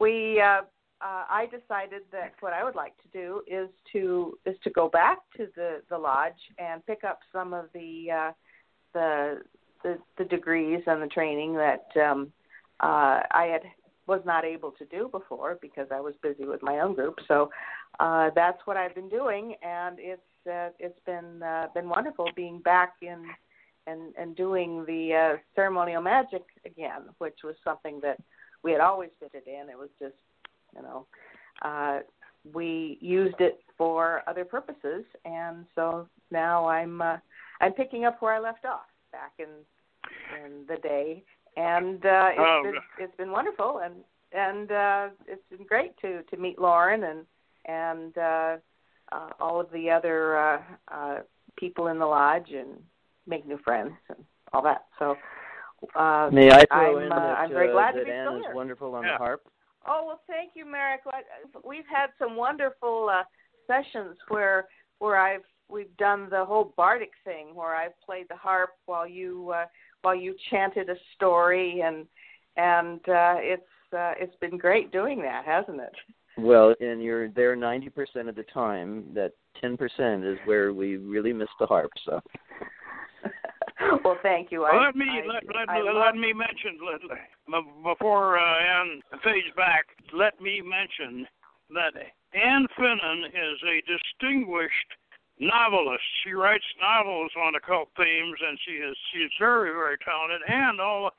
[0.00, 0.40] we.
[0.40, 0.62] Uh,
[1.00, 4.88] uh, I decided that what I would like to do is to is to go
[4.88, 8.32] back to the the lodge and pick up some of the uh,
[8.94, 9.42] the,
[9.84, 12.32] the the degrees and the training that um,
[12.80, 13.62] uh, I had
[14.08, 17.18] was not able to do before because I was busy with my own group.
[17.28, 17.50] So
[18.00, 22.60] uh, that's what I've been doing, and it's uh, it's been uh, been wonderful being
[22.60, 23.22] back in
[23.86, 28.18] and and doing the uh, ceremonial magic again, which was something that
[28.64, 29.68] we had always fitted in.
[29.68, 30.16] It was just
[30.74, 31.06] you know
[31.62, 32.00] uh,
[32.52, 37.18] we used it for other purposes, and so now I'm uh,
[37.60, 39.48] I'm picking up where I left off back in
[40.44, 41.24] in the day
[41.58, 42.62] and uh, it's oh.
[42.64, 43.94] been it's been wonderful, and
[44.32, 47.26] and uh, it's been great to to meet Lawren and
[47.66, 48.56] and uh,
[49.12, 51.18] uh, all of the other uh, uh,
[51.56, 52.80] people in the lodge, and
[53.26, 54.86] make new friends and all that.
[54.98, 55.16] So
[55.94, 58.34] uh, May I throw I'm, in uh, that, I'm very uh, glad to be still
[58.34, 59.12] Anne is wonderful on Yeah.
[59.12, 59.42] the harp?
[59.86, 61.00] Oh well, thank you, Merrick.
[61.64, 63.24] We've had some wonderful uh,
[63.66, 64.66] sessions where
[64.98, 69.50] where I've we've done the whole bardic thing, where I've played the harp while you
[69.54, 69.66] uh,
[70.02, 72.06] while you chanted a story, and
[72.56, 73.62] and uh, it's
[73.92, 75.92] uh, it's been great doing that, hasn't it?
[76.36, 79.06] Well, and you're there 90% of the time.
[79.12, 79.76] That 10%
[80.32, 81.90] is where we really miss the harp.
[82.04, 82.20] So,
[84.04, 84.60] well, thank you.
[84.60, 87.00] Well, I, let me I, let let, I let, love- me mention let,
[87.50, 89.86] let- before uh, Anne fades back.
[90.12, 91.26] Let me mention
[91.70, 91.92] that
[92.34, 94.92] Ann Finnin is a distinguished
[95.40, 96.04] novelist.
[96.24, 100.42] She writes novels on occult themes, and she is she is very very talented.
[100.46, 101.10] And all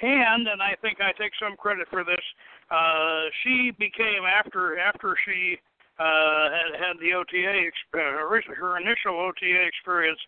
[0.00, 2.24] and and I think I take some credit for this.
[2.70, 5.56] Uh, she became after after she
[5.98, 10.20] uh, had had the OTA uh, her initial OTA experience.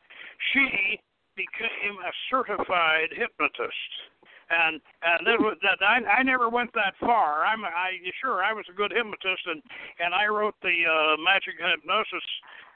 [0.53, 1.01] She
[1.37, 3.93] became a certified hypnotist.
[4.49, 7.45] And and that was that I I never went that far.
[7.45, 9.61] I'm I sure I was a good hypnotist and
[10.01, 12.25] and I wrote the uh, magic hypnosis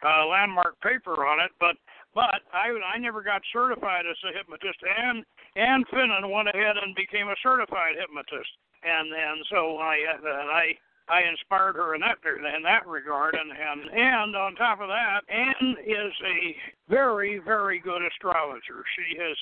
[0.05, 1.77] uh, landmark paper on it, but
[2.15, 4.79] but I I never got certified as a hypnotist.
[4.83, 5.25] And
[5.57, 8.51] Ann Finnin went ahead and became a certified hypnotist,
[8.83, 10.75] and and so I uh, I
[11.09, 15.23] I inspired her in that in that regard, and and and on top of that,
[15.29, 16.57] Anne is a
[16.89, 18.85] very very good astrologer.
[18.95, 19.37] She has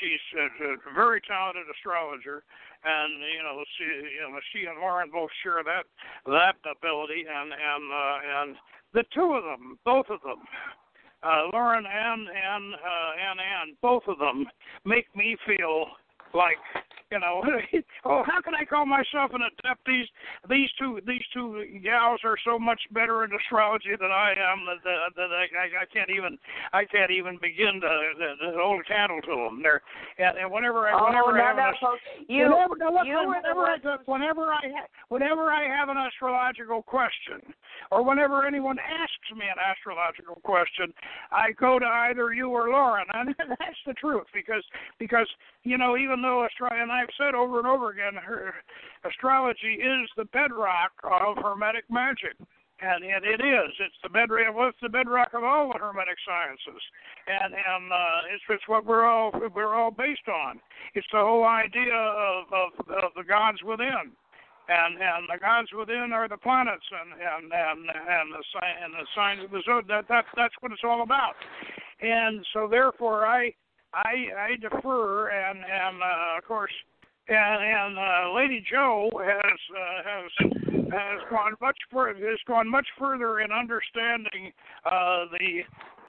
[0.00, 2.42] she's a, a very talented astrologer,
[2.84, 5.86] and you know she you know she and Lawren both share that
[6.26, 8.56] that ability, and and uh, and
[8.94, 10.38] the two of them, both of them.
[11.22, 14.46] Uh, Lawren and and uh, and Ann, both of them
[14.84, 15.86] make me feel
[16.32, 16.58] like
[17.14, 17.46] you know,
[18.04, 19.86] oh, how can I call myself an adept?
[19.86, 20.10] These
[20.50, 24.82] these two these two gals are so much better in astrology than I am that
[24.82, 26.36] that, that I, I I can't even
[26.72, 29.62] I can't even begin to, to, to hold a candle to them.
[29.62, 29.82] They're
[30.18, 32.02] and, and whenever I Oh, whenever I have no, an, folks.
[32.28, 36.82] You, whenever, now listen, you whenever, I, whenever I ha- whenever I have an astrological
[36.82, 37.54] question,
[37.90, 40.92] or whenever anyone asks me an astrological question,
[41.30, 44.64] I go to either you or Lawren, and that's the truth because
[44.98, 45.28] because
[45.62, 48.54] you know even though astro and I've said over and over again, her
[49.04, 52.32] astrology is the bedrock of Hermetic magic.
[52.80, 53.70] And, it is.
[53.78, 54.54] It's the bedrock.
[54.54, 56.82] Well, it's the bedrock of all the Hermetic sciences,
[57.28, 60.60] and and uh, it's it's what we're all we're all based on.
[60.94, 64.10] It's the whole idea of of, of the gods within,
[64.68, 69.06] and and the gods within are the planets and and and and the and the
[69.14, 69.86] signs of the zodiac.
[69.88, 71.34] That that that's what it's all about.
[72.02, 73.54] And so therefore, I
[73.94, 76.72] I I defer, and and uh, of course,
[77.28, 80.52] and and uh, Lady Jo has uh, has
[80.92, 84.52] has gone much further has gone much further in understanding
[84.84, 85.62] uh, the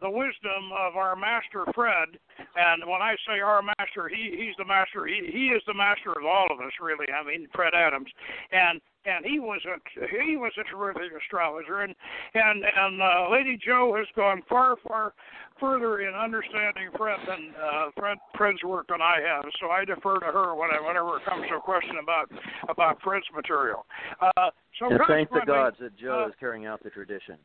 [0.05, 2.13] the wisdom of our master Fred.
[2.37, 5.07] And when I say our master, he he's the master.
[5.07, 7.09] He he is the master of all of us, really.
[7.09, 8.09] I mean, Fred Adams,
[8.51, 9.81] and and he was a
[10.13, 11.81] he was a terrific astrologer.
[11.81, 11.95] And
[12.35, 15.13] and and uh, Lady Jo has gone far far
[15.59, 19.45] further in understanding Fred than uh, Fred Fred's work than I have.
[19.59, 22.29] So I defer to her when I, whenever it comes to a question about
[22.69, 23.87] about Fred's material.
[24.21, 27.37] Uh, so and thank the gods that Jo uh, is carrying out the tradition.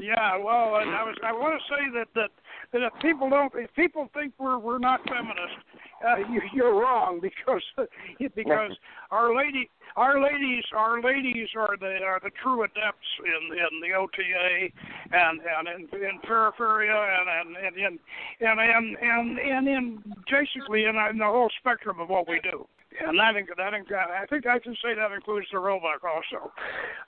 [0.00, 2.30] Yeah, well, I was I want to say that that
[2.72, 5.58] that if people don't if people think we're we're not feminist,
[6.06, 7.62] uh, you, you're wrong because
[8.34, 8.72] because
[9.10, 13.94] our lady our ladies our ladies are the are the true adepts in in the
[13.94, 14.68] OTA
[15.12, 17.98] and and in in Feraferia and and and in
[18.40, 22.66] and and and, and in basically in, in the whole spectrum of what we do.
[23.00, 26.52] And that, that I think I can say that includes the Roebuck also.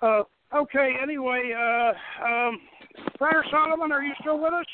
[0.03, 0.25] Uh,
[0.55, 2.61] okay, anyway, uh, um,
[3.19, 4.67] Brother Solomon, are you still with us?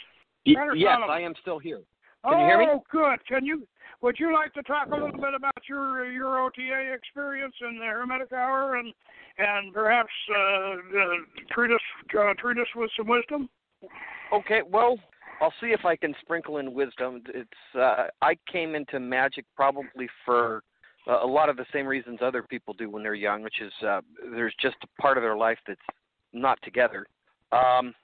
[0.47, 1.11] Y- yes, Solomon.
[1.11, 1.81] I am still here.
[2.25, 2.67] oh, Can you hear me?
[2.91, 3.27] good.
[3.27, 3.67] Can you?
[4.01, 7.85] Would you like to talk a little bit about your your OTA experience in the
[7.85, 8.93] Hermetic Hour and
[9.39, 10.77] and perhaps uh, uh,
[11.53, 11.81] treat us
[12.19, 13.49] uh, treat us with some wisdom?
[14.33, 14.99] Okay, well,
[15.41, 17.23] I'll see if I can sprinkle in wisdom.
[17.29, 20.63] It's uh, I came into magic probably for
[21.07, 24.01] a lot of the same reasons other people do when they're young, which is uh,
[24.35, 25.81] there's just a part of their life that's
[26.33, 27.07] not together.
[27.51, 27.95] Um,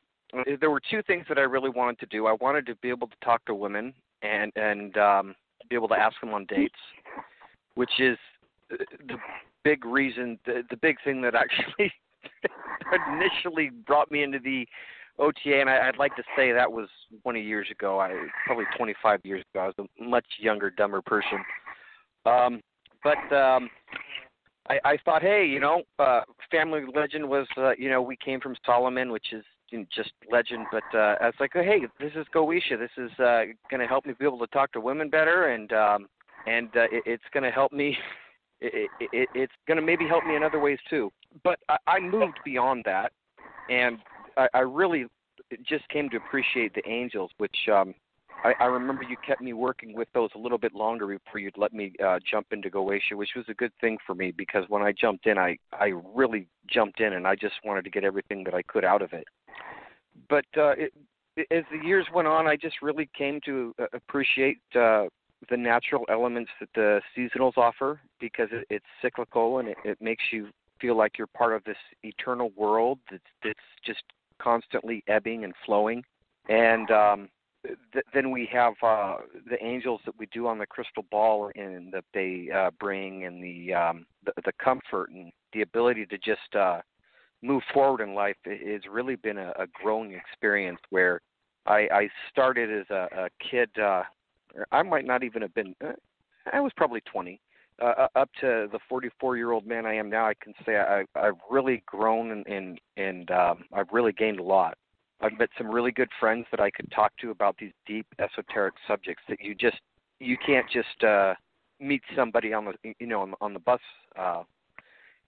[0.60, 2.26] there were two things that I really wanted to do.
[2.26, 5.34] I wanted to be able to talk to women and and um,
[5.70, 6.74] be able to ask them on dates,
[7.74, 8.18] which is
[8.72, 8.76] uh,
[9.06, 9.16] the
[9.64, 11.92] big reason, the, the big thing that actually
[13.12, 14.66] initially brought me into the
[15.18, 16.88] OTA, and I, I'd like to say that was
[17.22, 18.00] 20 years ago.
[18.00, 19.60] I probably 25 years ago.
[19.60, 21.38] I was a much younger, dumber person.
[22.24, 22.60] Um,
[23.02, 23.70] but um,
[24.68, 28.40] I, I thought, hey, you know, uh, family legend was, uh, you know, we came
[28.40, 29.44] from Solomon, which is
[29.94, 30.66] just legend.
[30.70, 32.78] But uh, I was like, hey, this is Goetia.
[32.78, 35.72] This is uh, going to help me be able to talk to women better, and
[35.72, 36.08] um,
[36.46, 37.96] and uh, it, it's going to help me.
[38.60, 41.12] It, it, it's going to maybe help me in other ways too.
[41.44, 43.12] But I, I moved beyond that,
[43.70, 43.98] and
[44.36, 45.06] I, I really
[45.64, 47.94] just came to appreciate the angels, which um,
[48.44, 51.58] I, I remember you kept me working with those a little bit longer before you'd
[51.58, 54.82] let me uh, jump into Goetia, which was a good thing for me because when
[54.82, 58.44] I jumped in, I I really jumped in and I just wanted to get everything
[58.44, 59.26] that I could out of it.
[60.28, 60.92] But uh, it,
[61.50, 65.06] as the years went on, I just really came to uh, appreciate uh,
[65.50, 70.24] the natural elements that the seasonals offer because it, it's cyclical and it, it makes
[70.32, 70.48] you
[70.80, 74.02] feel like you're part of this eternal world that's that's just
[74.38, 76.04] constantly ebbing and flowing.
[76.48, 77.28] And um,
[77.92, 79.16] th- then we have uh,
[79.48, 83.42] the angels that we do on the crystal ball and that they uh, bring, and
[83.42, 86.80] the, um, the the comfort and the ability to just uh,
[87.42, 88.36] move forward in life.
[88.44, 91.20] Has really been a, a growing experience where
[91.66, 93.70] I, I started as a, a kid.
[93.78, 94.02] Uh,
[94.72, 95.74] I might not even have been.
[95.84, 95.92] Uh,
[96.52, 97.40] I was probably 20.
[97.80, 101.04] Uh, up to the 44 year old man I am now, I can say I,
[101.14, 104.76] I've really grown and and, and um, I've really gained a lot.
[105.20, 108.74] I've met some really good friends that I could talk to about these deep esoteric
[108.86, 109.78] subjects that you just
[110.20, 111.34] you can't just uh,
[111.80, 113.80] meet somebody on the you know on, on the bus
[114.18, 114.42] uh,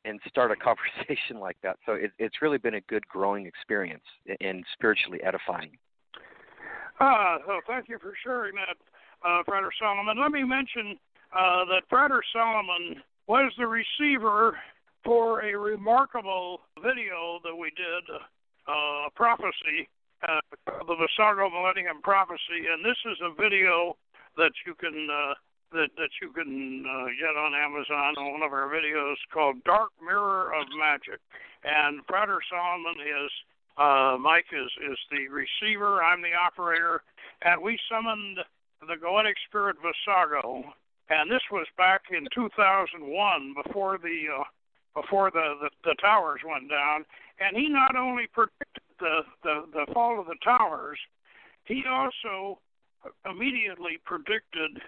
[0.05, 1.77] and start a conversation like that.
[1.87, 4.05] So it, it's really been a good growing experience
[4.41, 5.77] and spiritually edifying.
[7.01, 8.77] Uh, well, thank you for sharing that,
[9.27, 10.21] uh, Frater Solomon.
[10.21, 10.99] Let me mention
[11.35, 14.59] uh, that Frater Solomon was the receiver
[15.03, 18.05] for a remarkable video that we did
[18.71, 19.89] uh, prophecy,
[20.23, 20.41] uh,
[20.87, 23.97] the Vassago Millennium Prophecy, and this is a video
[24.37, 25.35] that you can uh,
[25.73, 28.15] that that you can uh, get on Amazon.
[28.19, 31.21] On one of our videos called Dark Mirror of Magic,
[31.65, 33.31] and Frater Solomon is
[33.77, 37.03] uh, Mike is is the receiver, I'm the operator,
[37.43, 38.39] and we summoned
[38.87, 40.63] the Goetic Spirit Vassago,
[41.09, 44.45] and this was back in 2001 before the uh,
[44.95, 47.05] before the, the the towers went down,
[47.39, 50.99] and he not only predicted the, the, the fall of the towers,
[51.65, 52.59] he also
[53.29, 54.83] immediately predicted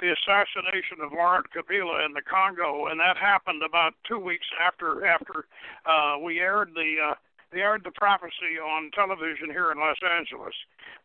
[0.00, 5.04] the assassination of Laurent Kabila in the Congo, and that happened about two weeks after
[5.04, 5.46] after
[5.86, 7.14] uh, we aired the uh,
[7.52, 10.54] we aired the prophecy on television here in Los Angeles.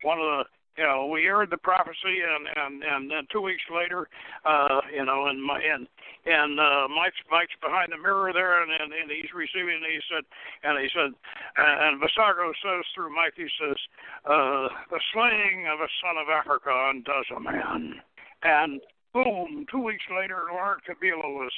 [0.04, 0.44] One of the
[0.78, 4.10] you know, we aired the prophecy, and and and then two weeks later,
[4.46, 5.88] uh, you know, and my and
[6.26, 9.82] and uh, Mike's Mike's behind the mirror there, and and, and he's receiving.
[9.84, 10.24] And he said,
[10.64, 11.14] and he said,
[11.58, 13.78] and Vassago says through Mike, he says,
[14.26, 18.02] uh, the slaying of a son of Africa undoes a man,
[18.42, 18.82] and
[19.14, 21.52] boom, two weeks later, Laurent Kabila was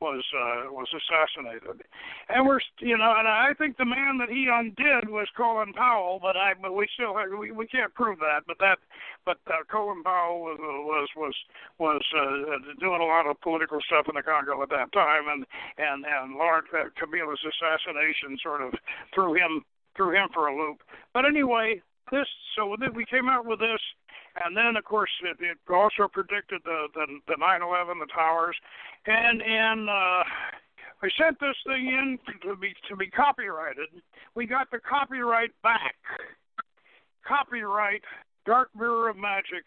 [0.00, 1.84] was uh, was assassinated,
[2.28, 6.18] and we're you know, and I think the man that he undid was Colin Powell,
[6.20, 8.78] but I but we still have, we we can't prove that, but that
[9.24, 11.34] but uh, Colin Powell was was was
[11.78, 15.44] was uh, doing a lot of political stuff in the Congo at that time, and
[15.78, 18.72] and and Laurent Kabila's assassination sort of
[19.14, 19.64] threw him
[19.96, 20.78] threw him for a loop.
[21.12, 23.80] But anyway, this so then we came out with this
[24.44, 28.56] and then of course it, it also predicted the the the 9/11, the towers,
[29.06, 30.24] and and uh,
[31.02, 33.88] we sent this thing in to be to be copyrighted.
[34.34, 35.96] We got the copyright back.
[37.26, 38.02] Copyright
[38.46, 39.64] Dark Mirror of Magic.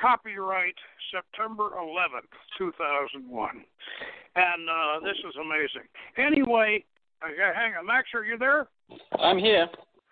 [0.00, 0.74] Copyright
[1.12, 2.26] September 11th,
[2.58, 3.64] 2001.
[4.34, 5.86] And uh, this is amazing.
[6.18, 6.84] Anyway,
[7.22, 8.66] uh, hang on, Max, are you there?
[9.18, 9.68] I'm here.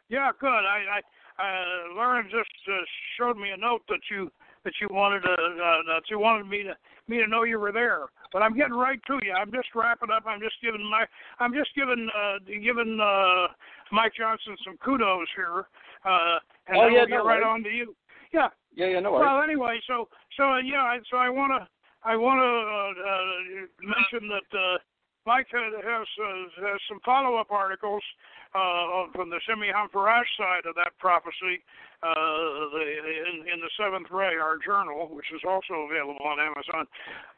[0.09, 0.49] Yeah, good.
[0.49, 1.01] I, I
[1.39, 2.85] uh, Lauren just uh,
[3.19, 4.31] showed me a note that you
[4.65, 6.75] that you wanted to uh, that you wanted me to
[7.09, 8.07] me to know you were there.
[8.33, 9.33] But I'm getting right to you.
[9.33, 10.25] I'm just wrapping up.
[10.27, 11.05] I'm just giving my
[11.41, 13.49] I'm just giving uh, giving uh,
[13.91, 15.67] Mike Johnson some kudos here.
[16.05, 17.47] Uh, and oh then yeah, we'll no get right worries.
[17.47, 17.95] on to you.
[18.33, 18.49] Yeah.
[18.75, 19.29] Yeah, yeah, no worries.
[19.29, 21.69] Well, anyway, so so uh, yeah, so I want to
[22.05, 24.79] I want to uh, uh, mention that uh,
[25.27, 28.03] Mike has has, uh, some follow up articles
[28.55, 31.63] uh, from the Shemhamphorash side of that prophecy,
[32.03, 32.15] uh,
[32.75, 32.85] the,
[33.31, 36.87] in, in the Seventh Ray, our journal, which is also available on Amazon.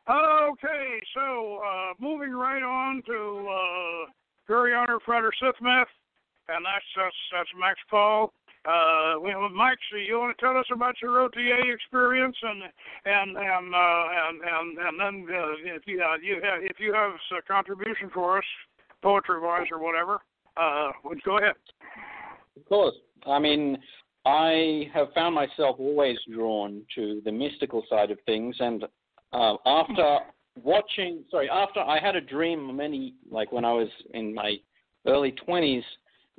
[0.09, 4.11] Okay, so uh, moving right on to uh,
[4.49, 5.93] very honored Frater Sithmeth,
[6.49, 8.33] and that's that's, that's Max Paul.
[8.65, 12.63] Uh, we, Mike, so you want to tell us about your OTA experience, and
[13.05, 16.95] and and uh, and and and then uh, if you uh, you have if you
[16.95, 18.45] have a contribution for us,
[19.03, 20.21] poetry wise or whatever,
[20.57, 21.55] uh, would go ahead.
[22.57, 22.95] Of course.
[23.27, 23.77] I mean,
[24.25, 28.85] I have found myself always drawn to the mystical side of things, and
[29.35, 30.19] uh, after
[30.63, 34.57] watching, sorry, after I had a dream many, like when I was in my
[35.07, 35.83] early 20s,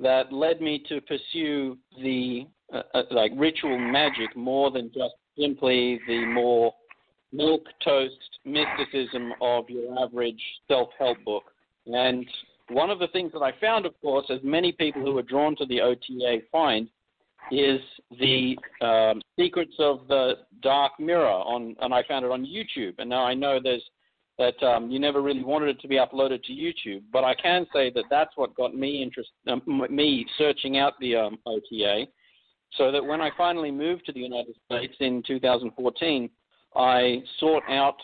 [0.00, 6.00] that led me to pursue the uh, uh, like ritual magic more than just simply
[6.06, 6.72] the more
[7.32, 11.44] milk toast mysticism of your average self-help book.
[11.86, 12.26] And
[12.70, 15.54] one of the things that I found, of course, as many people who are drawn
[15.56, 16.88] to the OTA find,
[17.52, 17.80] is
[18.18, 22.94] the um, secrets of the dark mirror on, and I found it on YouTube.
[22.98, 23.84] And now I know there's
[24.38, 27.66] that um, you never really wanted it to be uploaded to YouTube, but I can
[27.72, 32.06] say that that's what got me interest, um, me searching out the um, OTA,
[32.76, 36.28] so that when I finally moved to the United States in 2014,
[36.74, 37.96] I sought out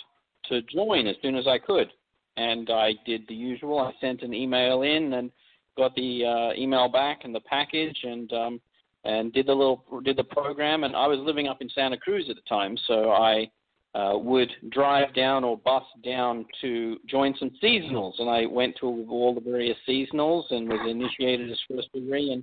[0.49, 1.89] to join as soon as I could,
[2.37, 3.78] and I did the usual.
[3.78, 5.30] I sent an email in and
[5.76, 8.61] got the uh, email back and the package, and um,
[9.05, 10.85] and did the little did the program.
[10.85, 13.51] And I was living up in Santa Cruz at the time, so I
[13.95, 19.07] uh, would drive down or bus down to join some seasonals, and I went to
[19.11, 22.43] all the various seasonals and was initiated as first degree, and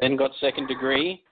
[0.00, 1.22] then got second degree.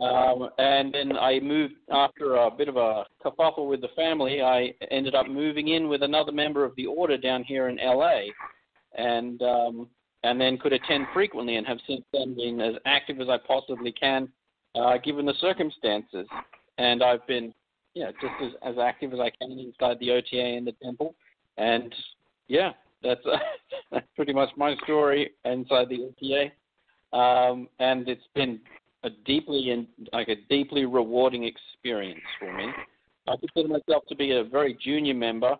[0.00, 4.40] Um, and then I moved after a bit of a kerfuffle with the family.
[4.40, 8.22] I ended up moving in with another member of the order down here in LA,
[8.96, 9.88] and um,
[10.22, 13.92] and then could attend frequently and have since then been as active as I possibly
[13.92, 14.28] can,
[14.74, 16.26] uh, given the circumstances.
[16.78, 17.52] And I've been
[17.94, 21.14] yeah, just as, as active as I can inside the OTA and the temple.
[21.56, 21.94] And
[22.48, 22.72] yeah,
[23.02, 23.38] that's uh,
[23.90, 26.50] that's pretty much my story inside the OTA.
[27.16, 28.60] Um, and it's been
[29.02, 32.66] a deeply and like a deeply rewarding experience for me.
[33.28, 35.56] I consider myself to be a very junior member,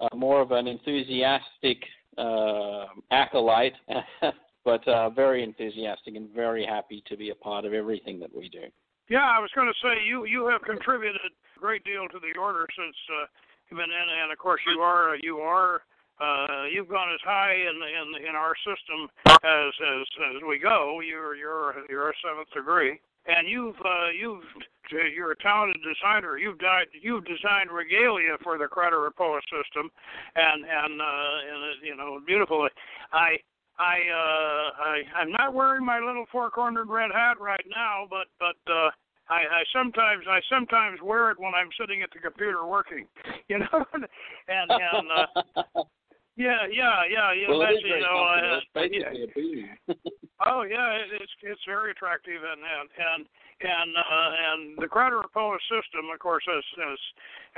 [0.00, 1.78] uh, more of an enthusiastic
[2.18, 3.74] uh, acolyte,
[4.64, 8.48] but uh, very enthusiastic and very happy to be a part of everything that we
[8.48, 8.64] do.
[9.08, 12.38] Yeah, I was going to say you you have contributed a great deal to the
[12.38, 13.26] order since uh,
[13.68, 15.82] you've been in, and of course you are you are
[16.20, 21.00] uh, you've gone as high in in in our system as as as we go.
[21.00, 24.44] You're you're you're a seventh degree, and you've uh, you've
[24.92, 26.38] you're a talented designer.
[26.38, 29.90] You've died, you've designed regalia for the Crata Repoa system,
[30.36, 32.68] and and uh, and you know beautiful.
[33.12, 33.38] I
[33.78, 38.28] I uh I I'm not wearing my little four cornered red hat right now, but
[38.38, 38.90] but uh
[39.28, 43.06] I, I sometimes I sometimes wear it when I'm sitting at the computer working,
[43.48, 44.04] you know, and
[44.48, 45.82] and uh,
[46.36, 49.94] yeah yeah yeah yeah well, that's it is you know uh, basically yeah.
[49.94, 53.26] a oh yeah it, it's it's very attractive and and and
[53.62, 56.98] and uh, and the Crata Repoa system, of course, as as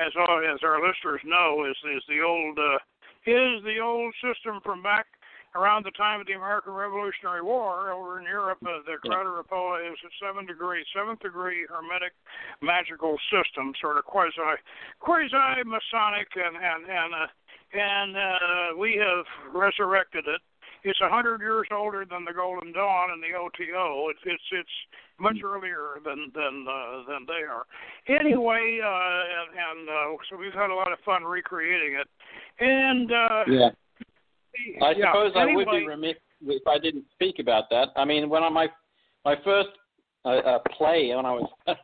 [0.06, 2.78] as all, as our listeners know, is is the old uh,
[3.26, 5.06] is the old system from back
[5.54, 9.80] around the time of the American Revolutionary War over in Europe, uh, the Crata Repoa
[9.86, 12.12] is a seven degree, seventh degree hermetic
[12.60, 14.34] magical system, sort of quasi
[15.00, 17.26] quasi Masonic, and and and uh,
[17.72, 19.24] and uh, we have
[19.54, 20.40] resurrected it.
[20.84, 24.10] It's a hundred years older than the Golden Dawn and the OTO.
[24.10, 24.76] It's it's it's
[25.18, 27.64] much earlier than than uh, than they are.
[28.08, 32.08] Anyway, uh, and, and uh, so we've had a lot of fun recreating it.
[32.60, 33.70] And uh, yeah.
[34.82, 37.88] I yeah, suppose anyway, I would be remiss if I didn't speak about that.
[37.96, 38.68] I mean, when I, my
[39.24, 39.70] my first
[40.24, 41.48] uh, uh, play when I was,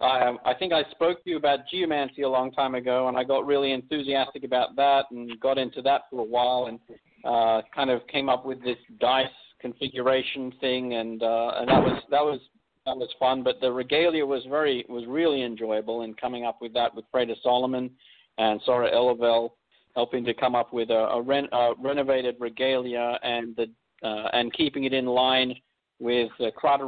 [0.00, 3.24] I I think I spoke to you about geomancy a long time ago, and I
[3.24, 6.78] got really enthusiastic about that and got into that for a while, and
[7.24, 9.26] uh, kind of came up with this dice
[9.60, 12.40] configuration thing, and uh, and that was that was
[12.84, 13.42] that was fun.
[13.42, 17.34] But the regalia was very was really enjoyable, and coming up with that with Frater
[17.42, 17.90] Solomon
[18.38, 19.50] and Soror Elavel
[19.96, 23.66] helping to come up with a, a, ren, a renovated regalia and the
[24.06, 25.54] uh, and keeping it in line
[25.98, 26.86] with uh, Crata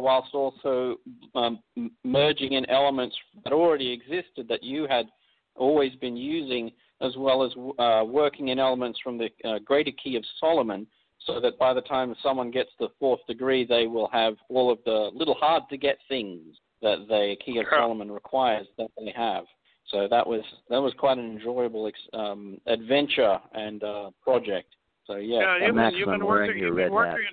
[0.00, 0.96] whilst also
[1.36, 1.60] um,
[2.04, 5.06] merging in elements that already existed that you had
[5.54, 10.16] always been using, as well as uh, working in elements from the uh, Greater Key
[10.16, 10.86] of Solomon,
[11.24, 14.78] so that by the time someone gets the fourth degree, they will have all of
[14.84, 19.44] the little hard to get things that the Key of Solomon requires that they have.
[19.90, 24.68] So that was that was quite an enjoyable ex- um, adventure and uh, project.
[25.06, 27.24] So yeah, yeah you've been, you've been working, you've been working,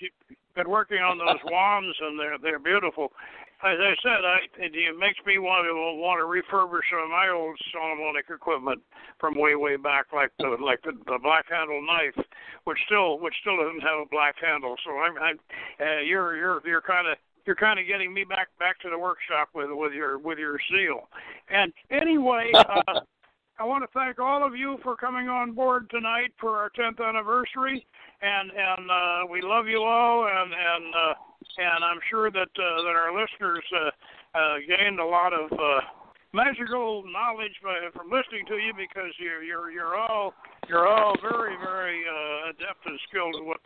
[0.00, 3.12] you've been working on those wands, and they're they're beautiful.
[3.64, 7.32] As I said, I, it makes me want to want to refurbish some of my
[7.32, 8.82] old Solomonic equipment
[9.18, 12.20] from way way back, like the like the, the black handle knife,
[12.64, 14.76] which still which still doesn't have a black handle.
[14.84, 15.38] So I'm, I'm
[15.80, 17.16] uh, you're you're you're kind of
[17.46, 20.58] you're kind of getting me back back to the workshop with with your with your
[20.70, 21.08] seal.
[21.48, 23.00] And anyway, uh,
[23.58, 27.00] I want to thank all of you for coming on board tonight for our 10th
[27.00, 27.86] anniversary,
[28.20, 31.14] and and uh, we love you all, and and uh,
[31.58, 35.52] and I'm sure that uh, that our listeners uh, uh, gained a lot of.
[35.52, 35.80] Uh,
[36.34, 40.34] magical knowledge by, from listening to you because you're you're you're all
[40.68, 43.60] you're all very very uh, adept and skilled at what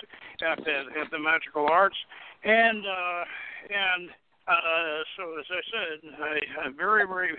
[0.47, 1.97] at the, at the magical arts,
[2.45, 3.25] and uh,
[3.69, 4.09] and
[4.49, 7.31] uh, so as I said, I, I'm very very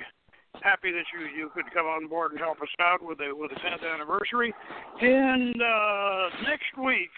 [0.62, 3.52] happy that you you could come on board and help us out with the with
[3.52, 4.54] the 10th anniversary,
[5.02, 7.12] and uh, next week.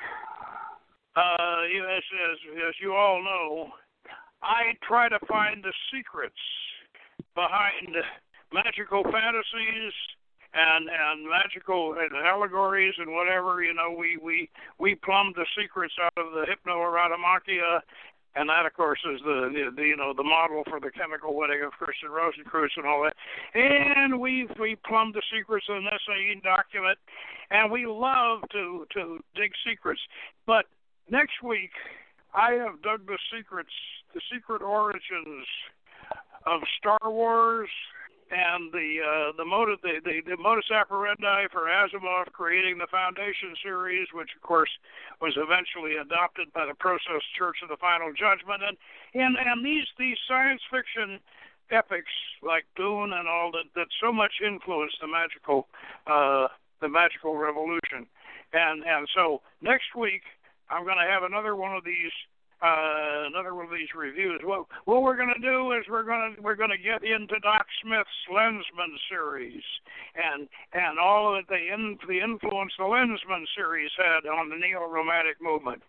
[1.15, 2.01] Uh, as,
[2.31, 2.37] as
[2.69, 3.69] as you all know,
[4.41, 6.33] I try to find the secrets
[7.35, 7.95] behind
[8.51, 9.93] magical fantasies
[10.53, 11.95] and and magical
[12.25, 14.49] allegories and whatever you know we we
[14.79, 17.79] we plumbed the secrets out of the hypnerotomachia
[18.35, 21.61] and that of course is the, the, you know the model for the chemical wedding
[21.63, 23.15] of Christian Rosenkreutz and all that.
[23.53, 26.97] And we we plumbed the secrets of the Nicene document
[27.51, 30.01] and we love to to dig secrets.
[30.45, 30.65] But
[31.09, 31.71] next week
[32.33, 33.73] I have dug the secrets,
[34.13, 35.45] the secret origins
[36.45, 37.69] of Star Wars
[38.33, 43.53] and the uh, the modus the, the, the modus operandi for Asimov creating the Foundation
[43.61, 44.69] series, which of course
[45.21, 48.77] was eventually adopted by the Process Church of the Final Judgment, and
[49.13, 51.19] and and these these science fiction
[51.69, 52.11] epics
[52.41, 55.67] like Dune and all that that so much influenced the magical
[56.07, 56.47] uh,
[56.81, 58.09] the magical revolution,
[58.51, 60.25] and and so next week
[60.69, 62.11] I'm going to have another one of these
[62.63, 64.39] uh, another one of these reviews.
[64.43, 67.39] What what we're going to do is we're going to we're going to get into
[67.41, 69.63] Doc Smith's Lensman series
[70.15, 74.87] and and all of the in, the influence the Lensman series had on the neo
[74.87, 75.83] romantic movement.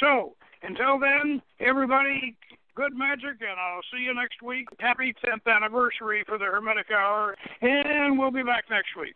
[0.00, 2.36] So until then, everybody.
[2.76, 4.66] Good magic, and I'll see you next week.
[4.80, 9.12] Happy 10th anniversary for the Hermetic Hour, and we'll be back next week.